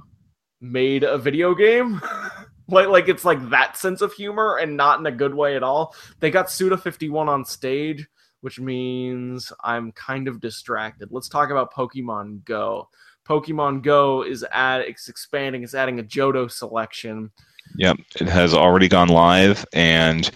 [0.61, 2.01] made a video game.
[2.67, 5.63] like like it's like that sense of humor and not in a good way at
[5.63, 5.95] all.
[6.19, 8.07] They got Suda51 on stage,
[8.41, 11.09] which means I'm kind of distracted.
[11.11, 12.89] Let's talk about Pokemon Go.
[13.27, 17.31] Pokemon Go is at it's expanding, it's adding a Johto selection.
[17.75, 20.31] Yep, it has already gone live, and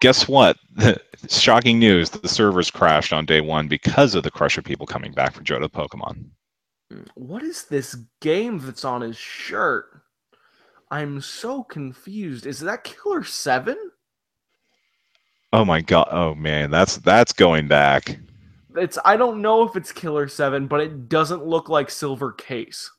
[0.00, 0.56] guess what?
[1.28, 5.32] Shocking news: the servers crashed on day one because of the Crusher people coming back
[5.34, 6.24] for Johto Pokemon.
[7.14, 10.02] What is this game that's on his shirt?
[10.90, 12.46] I'm so confused.
[12.46, 13.76] Is that Killer 7?
[15.54, 16.08] Oh my god!
[16.10, 18.18] Oh man, that's that's going back.
[18.76, 22.90] It's I don't know if it's Killer 7, but it doesn't look like Silver Case.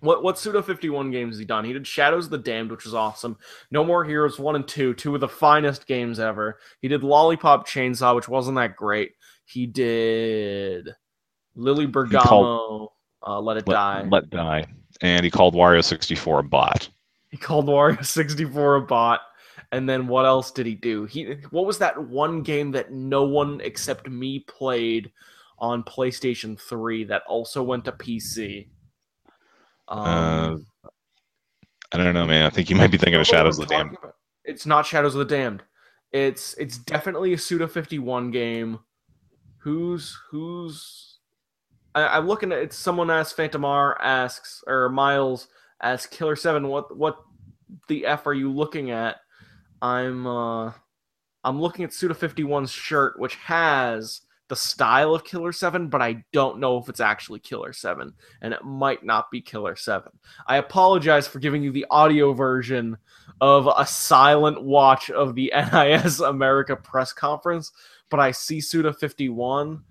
[0.00, 1.64] What what Suda 51 games has he done?
[1.64, 3.36] He did Shadows of the Damned, which was awesome.
[3.70, 6.58] No More Heroes 1 and 2, two of the finest games ever.
[6.80, 9.12] He did Lollipop Chainsaw, which wasn't that great.
[9.44, 10.90] He did
[11.58, 12.90] Lily Bergamo, called-
[13.26, 14.08] uh, Let It Let, Die.
[14.10, 14.64] let die,
[15.02, 16.88] and he called Wario sixty four a bot.
[17.30, 19.20] He called Wario 64 a bot.
[19.70, 21.04] And then what else did he do?
[21.04, 25.12] He what was that one game that no one except me played
[25.58, 28.68] on PlayStation 3 that also went to PC?
[29.88, 30.66] Um,
[31.92, 32.46] I don't know, man.
[32.46, 33.96] I think you might be thinking of Shadows of the Damned.
[33.98, 34.14] about?
[34.44, 35.62] It's not Shadows of the Damned.
[36.12, 38.78] It's it's definitely a Suda 51 game.
[39.58, 41.07] Who's who's
[41.98, 45.48] I, I'm looking at it's someone asks Phantom R asks or Miles
[45.82, 47.18] asks Killer Seven what what
[47.88, 49.16] the F are you looking at?
[49.82, 50.72] I'm uh
[51.44, 56.24] I'm looking at Suda 51's shirt, which has the style of Killer 7, but I
[56.32, 60.10] don't know if it's actually Killer 7, and it might not be Killer 7.
[60.46, 62.96] I apologize for giving you the audio version
[63.40, 67.72] of a silent watch of the NIS America press conference,
[68.10, 69.82] but I see Suda 51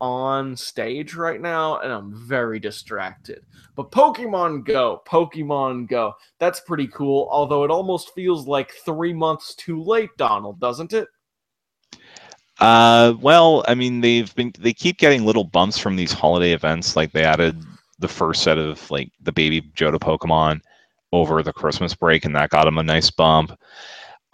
[0.00, 3.44] on stage right now, and I'm very distracted.
[3.74, 9.54] But Pokemon Go, Pokemon Go, that's pretty cool, although it almost feels like three months
[9.54, 11.08] too late, Donald, doesn't it?
[12.60, 16.94] Uh, well, I mean, they've been they keep getting little bumps from these holiday events.
[16.94, 17.60] Like they added
[17.98, 20.60] the first set of like the baby Johto Pokemon
[21.12, 23.58] over the Christmas break, and that got them a nice bump.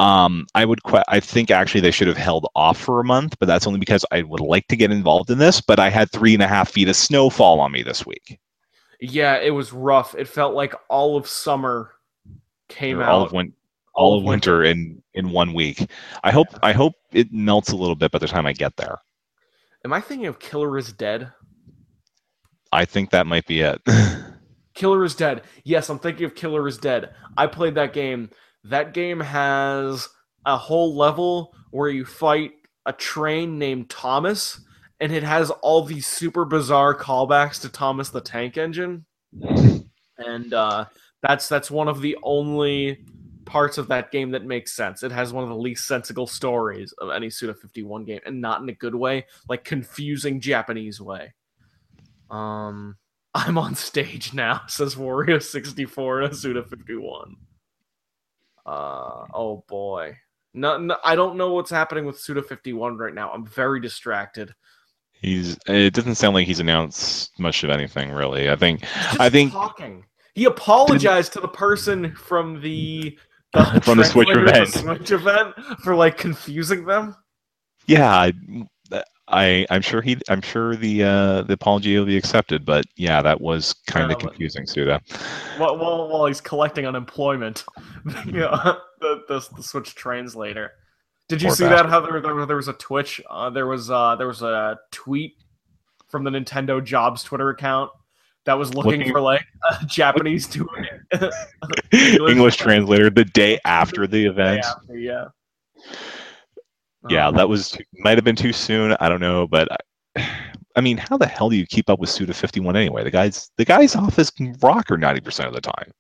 [0.01, 3.39] Um, I would, que- I think actually they should have held off for a month,
[3.39, 5.61] but that's only because I would like to get involved in this.
[5.61, 8.41] But I had three and a half feet of snowfall on me this week.
[9.01, 10.15] Yeah, it was rough.
[10.15, 11.93] It felt like all of summer
[12.69, 13.11] came Or out.
[13.11, 13.53] all of win-
[13.95, 15.91] all of winter in in one week.
[16.25, 18.99] I hope I hope it melts a little bit by the time I get there.
[19.85, 21.31] Am I thinking of Killer is Dead?
[22.73, 23.81] I think that might be it.
[24.75, 25.43] Killer is Dead.
[25.65, 27.11] Yes, I'm thinking of Killer is Dead.
[27.37, 28.31] I played that game.
[28.65, 30.09] That game has
[30.47, 32.53] a whole level where you fight
[32.87, 34.61] a train named Thomas,
[35.01, 39.05] and it has all these super bizarre callbacks to Thomas the Tank Engine.
[40.19, 40.87] And uh,
[41.23, 43.05] that's that's one of the only
[43.45, 45.03] parts of that game that makes sense.
[45.03, 48.63] It has one of the least sensible stories of any Suda 51 game, and not
[48.63, 51.35] in a good way, like confusing Japanese way.
[52.31, 52.97] Um,
[53.35, 57.37] I'm on stage now, says Wario64 in Suda 51.
[58.67, 60.17] Uh, oh boy.
[60.53, 63.31] No, no, I don't know what's happening with Suda 51 right now.
[63.31, 64.53] I'm very distracted.
[65.13, 65.57] he's.
[65.67, 68.51] It doesn't sound like he's announced much of anything really.
[68.51, 68.83] I think.
[69.21, 70.05] I think talking.
[70.35, 73.17] He apologized to the person from the,
[73.53, 74.73] the From the Switch event.
[74.73, 77.15] the Switch event for like confusing them.
[77.87, 78.31] Yeah,
[79.29, 80.17] I, I'm sure he.
[80.29, 82.65] I'm sure the uh, the apology will be accepted.
[82.65, 85.01] But yeah, that was kind of but- confusing, Suda.
[85.57, 87.65] while, while, while he's collecting unemployment.
[88.27, 90.73] yeah, the, the the Switch translator.
[91.29, 91.71] Did you Poor see that?
[91.85, 91.91] bastard.
[91.91, 93.21] How there, there, there was a Twitch?
[93.31, 95.35] Uh, there was uh, there was a tweet
[96.09, 97.93] from the Nintendo Jobs Twitter account
[98.47, 100.67] that was looking, Looking- for like a Japanese to
[101.93, 104.65] English translator the day after the event.
[104.65, 105.27] after, yeah.
[107.09, 108.97] Yeah, Um, that was might have been too soon.
[109.01, 109.69] I don't know, but
[110.17, 110.29] I,
[110.77, 113.03] I mean, how the hell do you keep up with Suda 51 anyway?
[113.05, 114.31] The guy's the guy's off his
[114.63, 115.91] rocker 90 percent of the time.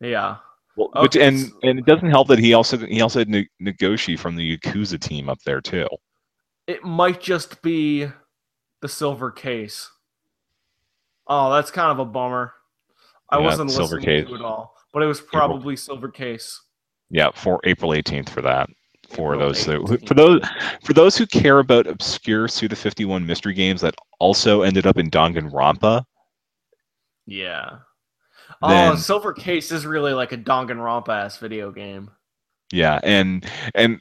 [0.00, 0.36] yeah.
[0.76, 3.48] Well, Okay, which, and and it doesn't help that he also he also had Ne-
[3.62, 5.86] Nagoshi from the Yakuza team up there too.
[6.66, 8.06] It might just be
[8.82, 9.90] the silver case.
[11.26, 12.52] Oh, that's kind of a bummer.
[13.30, 14.28] I Yeah, wasn't silver listening case.
[14.28, 16.60] to it all, but it was probably silver case.
[17.08, 18.68] Yeah, for April 18th for that.
[19.08, 20.08] For those who, 18th.
[20.08, 20.40] for those
[20.82, 25.10] for those who care about obscure Suda 51 mystery games that also ended up in
[25.10, 26.04] Danganronpa,
[27.26, 27.78] Yeah.
[28.62, 32.10] Oh, Silver Case is really like a Danganronpa ass video game.
[32.72, 33.44] yeah, and
[33.74, 34.00] and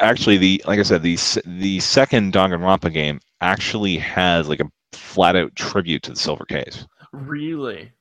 [0.00, 5.36] actually the like I said the the second Danganronpa game actually has like a flat
[5.36, 6.86] out tribute to the Silver Case.
[7.12, 7.92] Really?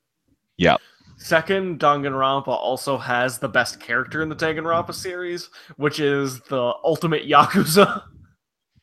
[0.57, 0.81] Yep.
[1.23, 7.25] Second, Danganronpa also has the best character in the Danganronpa series, which is the ultimate
[7.25, 8.03] Yakuza.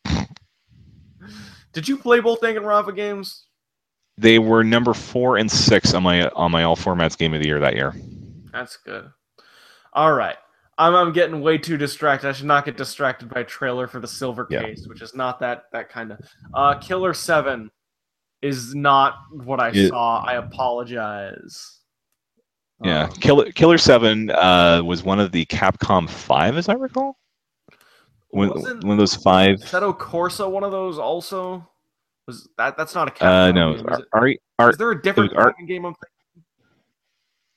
[1.75, 3.45] Did you play both Danganronpa games?
[4.17, 7.47] They were number four and six on my on my all formats game of the
[7.47, 7.95] year that year.
[8.53, 9.11] That's good.
[9.93, 10.37] All right.
[10.79, 12.27] I'm, I'm getting way too distracted.
[12.31, 14.63] I should not get distracted by a trailer for the Silver Yeah.
[14.63, 16.21] Case, which is not that that kind of.
[16.55, 17.71] Uh, Killer Seven
[18.41, 20.25] is not what I It- saw.
[20.25, 21.77] I apologize.
[22.83, 27.17] Yeah, Um, Killer Killer Seven uh, was one of the Capcom Five, as I recall.
[28.31, 29.57] One, wasn't one of those five.
[29.59, 31.67] Seto Corsa one of those also?
[32.27, 34.09] Was that that's not a Capcom Uh, no, game, is, Ar- it?
[34.13, 36.45] Ari- Ar- Is there a different Ar- game I'm thinking?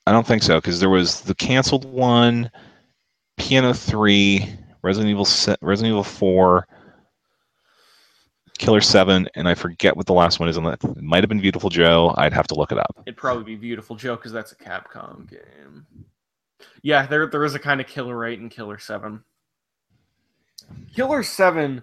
[0.08, 2.52] I don't think so because there was the canceled one,
[3.38, 4.46] Piano Three,
[4.82, 6.68] Resident Evil, se- Resident Evil Four,
[8.60, 10.58] Killer Seven, and I forget what the last one is.
[10.58, 12.14] On that, it might have been Beautiful Joe.
[12.18, 13.02] I'd have to look it up.
[13.06, 15.86] It'd probably be Beautiful Joe because that's a Capcom game.
[16.82, 19.24] Yeah, there there is a kind of Killer Eight and Killer Seven.
[20.96, 21.82] Killer Seven,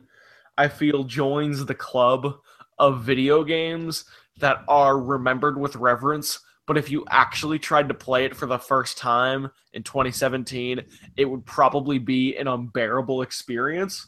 [0.56, 2.34] I feel, joins the club
[2.78, 4.04] of video games
[4.38, 6.38] that are remembered with reverence.
[6.66, 10.80] But if you actually tried to play it for the first time in 2017,
[11.16, 14.06] it would probably be an unbearable experience.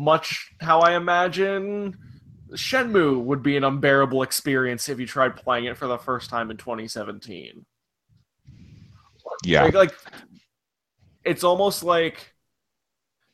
[0.00, 1.94] Much how I imagine
[2.52, 6.50] Shenmue would be an unbearable experience if you tried playing it for the first time
[6.50, 7.66] in 2017.
[9.44, 9.94] Yeah, Like, like
[11.22, 12.32] it's almost like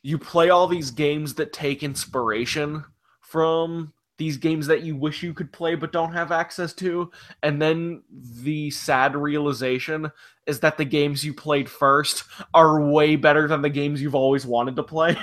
[0.03, 2.85] you play all these games that take inspiration
[3.21, 7.11] from these games that you wish you could play but don't have access to
[7.45, 10.11] and then the sad realization
[10.47, 14.45] is that the games you played first are way better than the games you've always
[14.45, 15.17] wanted to play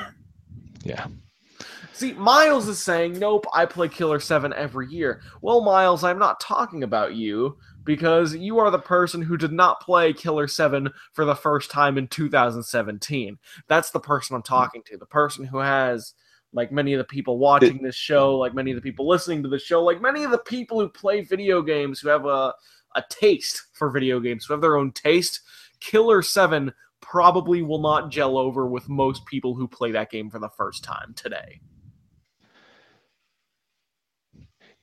[0.84, 1.08] Yeah.
[1.94, 5.22] See miles is saying nope i play killer 7 every year.
[5.42, 9.82] Well miles i'm not talking about you because you are the person who did not
[9.82, 13.38] play killer 7 for the first time in 2017
[13.68, 16.14] that's the person i'm talking to the person who has
[16.54, 19.50] like many of the people watching this show, like many of the people listening to
[19.50, 22.54] the show, like many of the people who play video games who have a,
[22.96, 25.42] a taste for video games, who have their own taste,
[25.80, 26.72] Killer 7
[27.02, 30.84] probably will not gel over with most people who play that game for the first
[30.84, 31.60] time today.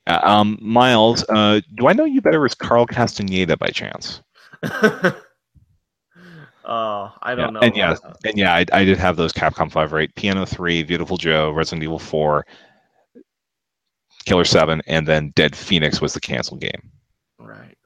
[0.23, 4.21] um, Miles, uh, do I know you better as Carl Castaneda by chance?
[4.63, 5.11] Uh,
[7.21, 7.59] I don't yeah, know.
[7.59, 7.95] And yeah,
[8.25, 10.13] and yeah, I, I did have those Capcom Five, right?
[10.15, 12.45] Piano Three, Beautiful Joe, Resident Evil Four,
[14.25, 16.91] Killer Seven, and then Dead Phoenix was the canceled game.
[17.39, 17.77] Right.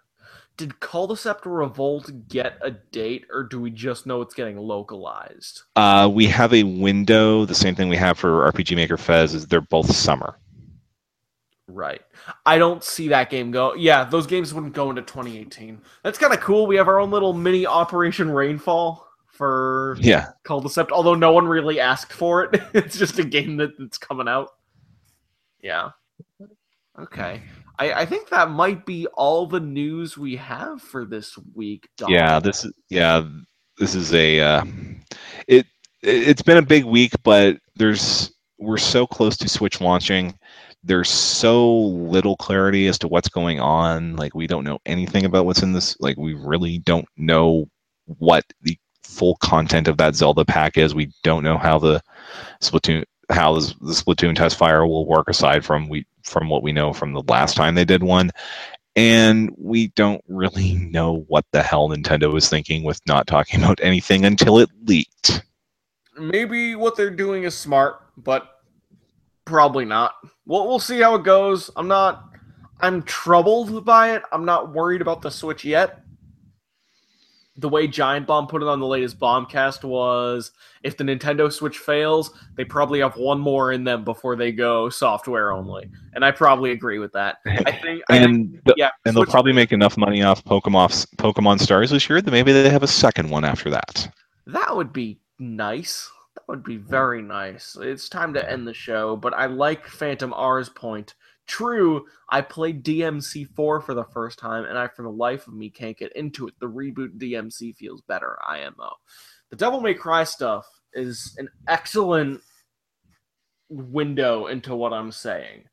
[0.57, 5.63] Did Culdcept Revolt get a date, or do we just know it's getting localized?
[5.75, 7.43] Uh, we have a window.
[7.43, 10.37] The same thing we have for RPG Maker Fes is they're both summer.
[11.67, 12.01] Right.
[12.45, 13.73] I don't see that game go.
[13.73, 15.81] Yeah, those games wouldn't go into 2018.
[16.03, 16.67] That's kind of cool.
[16.67, 21.79] We have our own little mini Operation Rainfall for Yeah, Culdcept, although no one really
[21.79, 22.61] asked for it.
[22.73, 24.49] it's just a game that, that's coming out.
[25.61, 25.89] Yeah.
[26.99, 27.41] Okay.
[27.79, 31.89] I, I think that might be all the news we have for this week.
[32.07, 32.39] Yeah.
[32.39, 33.27] This is yeah.
[33.77, 34.63] This is a uh,
[35.47, 35.65] it.
[36.01, 40.37] It's been a big week, but there's we're so close to Switch launching.
[40.85, 44.15] There's so little clarity as to what's going on.
[44.15, 45.97] Like we don't know anything about what's in this.
[45.99, 47.67] Like we really don't know
[48.05, 50.93] what the full content of that Zelda pack is.
[50.93, 52.01] We don't know how the
[52.61, 56.71] Splatoon how the, the Splatoon test fire will work aside from we from what we
[56.71, 58.31] know from the last time they did one.
[58.95, 63.79] And we don't really know what the hell Nintendo was thinking with not talking about
[63.81, 65.43] anything until it leaked.
[66.17, 68.54] maybe what they're doing is smart, but
[69.45, 70.15] probably not.
[70.45, 71.69] We'll we'll see how it goes.
[71.75, 72.29] I'm not
[72.81, 74.23] I'm troubled by it.
[74.31, 76.01] I'm not worried about the Switch yet.
[77.57, 80.51] The way Giant Bomb put it on the latest Bombcast was
[80.83, 84.89] if the Nintendo Switch fails, they probably have one more in them before they go
[84.89, 85.89] software only.
[86.15, 87.37] And I probably agree with that.
[87.45, 91.07] I think I think And the- yeah, and they'll probably make enough money off Pokemon
[91.15, 94.13] Pokemon Stars this year that maybe they have a second one after that.
[94.47, 96.11] That would be nice.
[96.47, 97.75] Would be very nice.
[97.79, 101.15] It's time to end the show, but I like Phantom R's point.
[101.47, 105.69] True, I played DMC4 for the first time, and I, for the life of me,
[105.69, 106.53] can't get into it.
[106.59, 108.91] The reboot DMC feels better, IMO.
[109.49, 112.41] The Devil May Cry stuff is an excellent
[113.69, 115.63] window into what I'm saying.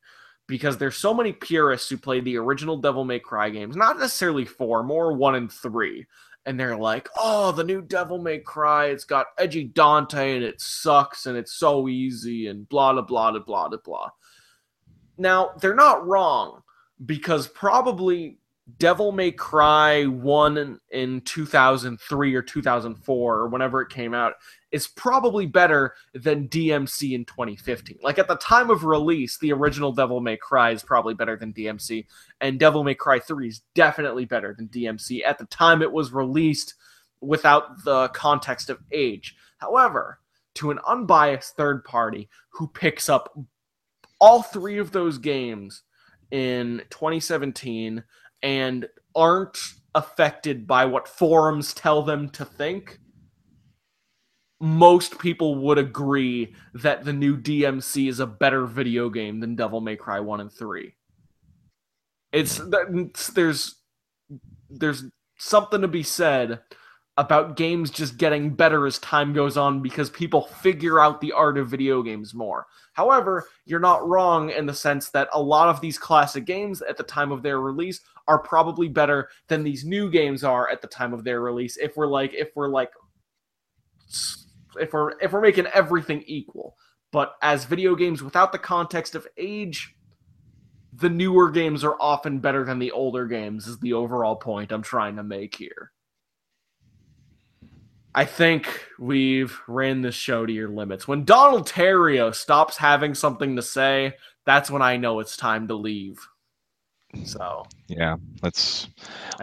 [0.47, 4.45] Because there's so many purists who play the original Devil May Cry games, not necessarily
[4.45, 6.05] four, more one and three
[6.45, 8.87] and they're like, "Oh, the new Devil May Cry.
[8.87, 13.31] It's got edgy Dante, and it sucks, and it's so easy, and blah blah blah
[13.31, 14.09] blah blah blah blah."
[15.17, 16.63] Now they're not wrong
[17.05, 18.39] because probably
[18.79, 24.33] Devil May Cry one in 2003 or 2004 or whenever it came out
[24.71, 27.99] is probably better than DMC in 2015.
[28.01, 31.53] Like at the time of release, the original Devil May Cry is probably better than
[31.53, 32.05] DMC,
[32.41, 36.11] and Devil May Cry 3 is definitely better than DMC at the time it was
[36.11, 36.73] released
[37.21, 39.35] without the context of age.
[39.57, 40.19] However,
[40.55, 43.37] to an unbiased third party who picks up
[44.19, 45.83] all three of those games
[46.31, 48.03] in 2017
[48.43, 49.57] and aren't
[49.95, 52.99] affected by what forums tell them to think,
[54.59, 59.81] most people would agree that the new DMC is a better video game than Devil
[59.81, 60.93] May Cry 1 and 3.
[62.31, 63.75] It's, it's there's
[64.69, 65.03] there's
[65.37, 66.61] something to be said
[67.17, 71.59] about games just getting better as time goes on because people figure out the art
[71.59, 72.65] of video games more.
[72.93, 76.97] However, you're not wrong in the sense that a lot of these classic games at
[76.97, 80.87] the time of their release are probably better than these new games are at the
[80.87, 82.91] time of their release if we're like if we're like
[84.79, 86.77] if we're if we're making everything equal.
[87.11, 89.95] But as video games without the context of age,
[90.91, 94.81] the newer games are often better than the older games is the overall point I'm
[94.81, 95.91] trying to make here.
[98.15, 101.07] I think we've ran this show to your limits.
[101.07, 104.13] When Donald Theriault stops having something to say,
[104.45, 106.19] that's when I know it's time to leave.
[107.21, 108.87] So yeah, let's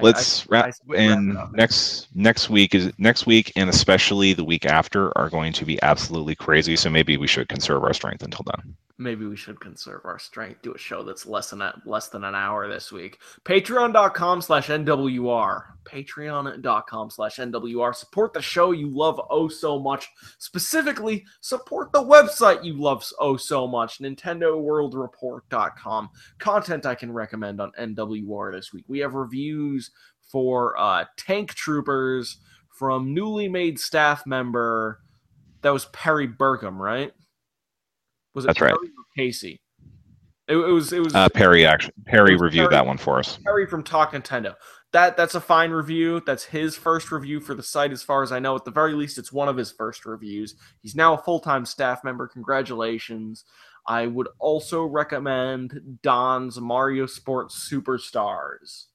[0.01, 1.53] let's I- wrap I and up.
[1.53, 5.81] next next week is next week and especially the week after are going to be
[5.83, 6.77] absolutely crazy.
[6.77, 8.77] So maybe we should conserve our strength until then.
[9.01, 12.23] Maybe we should conserve our strength do a show that's less than a, less than
[12.23, 13.19] an hour this week.
[13.45, 20.07] Patreon.com slash nwr patreon.com slash nwr support the show you love oh so much.
[20.37, 24.01] Specifically support the website you love oh so much.
[24.01, 28.85] Nintendoworldreport.com content i can recommend on nwr this week.
[28.87, 29.93] We have reviews
[30.31, 32.37] for uh tank troopers
[32.69, 35.01] from newly made staff member
[35.63, 37.15] that was perry burkum right
[38.35, 38.70] was it That's right.
[38.70, 39.61] Perry or Casey?
[40.49, 42.74] It, it was it was Uh, Perry actually Perry reviewed Perry.
[42.74, 43.39] that one for us.
[43.45, 44.55] Perry from Talk Nintendo.
[44.93, 46.20] That that's a fine review.
[46.26, 48.57] That's his first review for the site, as far as I know.
[48.57, 50.57] At the very least, it's one of his first reviews.
[50.83, 52.26] He's now a full time staff member.
[52.26, 53.45] Congratulations.
[53.87, 58.87] I would also recommend Don's Mario Sports Superstars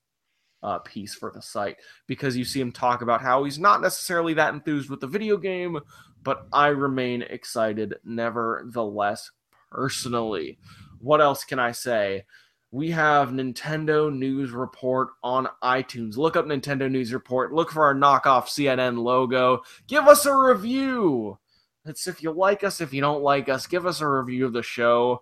[0.64, 1.78] uh, piece for the site
[2.08, 5.38] because you see him talk about how he's not necessarily that enthused with the video
[5.38, 5.80] game,
[6.26, 9.32] but I remain excited nevertheless,
[9.72, 10.58] personally.
[11.00, 12.26] What else can I say?
[12.72, 16.18] We have Nintendo News Report on iTunes.
[16.18, 17.54] Look up Nintendo News Report.
[17.54, 19.62] Look for our knockoff CNN logo.
[19.88, 21.38] Give us a review.
[21.86, 24.54] It's if you like us, if you don't like us, give us a review of
[24.54, 25.22] the show.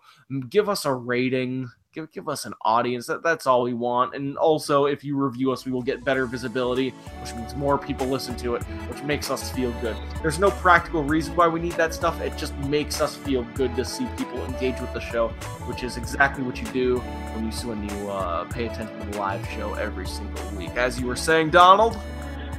[0.50, 1.68] Give us a rating.
[1.94, 3.06] Give, give us an audience.
[3.06, 4.16] That, that's all we want.
[4.16, 6.90] And also, if you review us, we will get better visibility,
[7.22, 9.96] which means more people listen to it, which makes us feel good.
[10.24, 12.20] There's no practical reason why we need that stuff.
[12.20, 15.28] It just makes us feel good to see people engage with the show,
[15.68, 19.18] which is exactly what you do when you when you uh, pay attention to the
[19.20, 20.72] live show every single week.
[20.72, 21.96] As you were saying, Donald.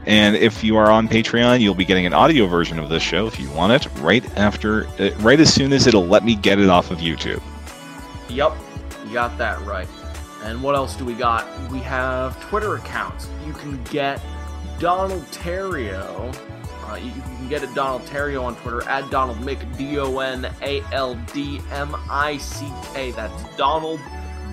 [0.07, 3.26] And if you are on Patreon, you'll be getting an audio version of this show
[3.26, 6.61] if you want it right after, uh, right as soon as it'll let me get
[6.61, 7.43] it off of YouTube.
[8.28, 8.55] Yep,
[9.14, 9.88] got that right.
[10.42, 11.46] And what else do we got?
[11.70, 13.28] We have Twitter accounts.
[13.46, 14.20] You can get
[14.78, 16.38] Donald Theriault.
[16.86, 20.18] Uh, you, you can get it Donald Theriault on Twitter at Donald Mick D O
[20.18, 23.12] N A L D M I C K.
[23.12, 24.00] That's Donald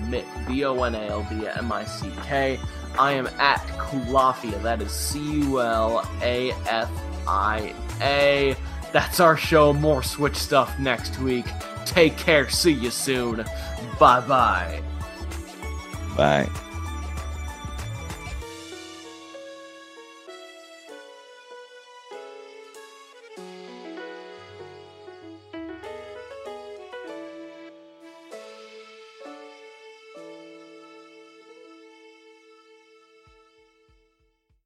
[0.04, 2.58] Mick D O N A L D M I C K.
[2.98, 4.62] I am at Culafia.
[4.62, 6.90] That is C U L A F
[7.26, 8.56] I A.
[8.92, 9.72] That's our show.
[9.72, 11.46] More Switch stuff next week.
[11.84, 12.48] Take care.
[12.48, 13.44] See you soon.
[13.98, 14.82] Bye bye.
[16.16, 16.48] Bye.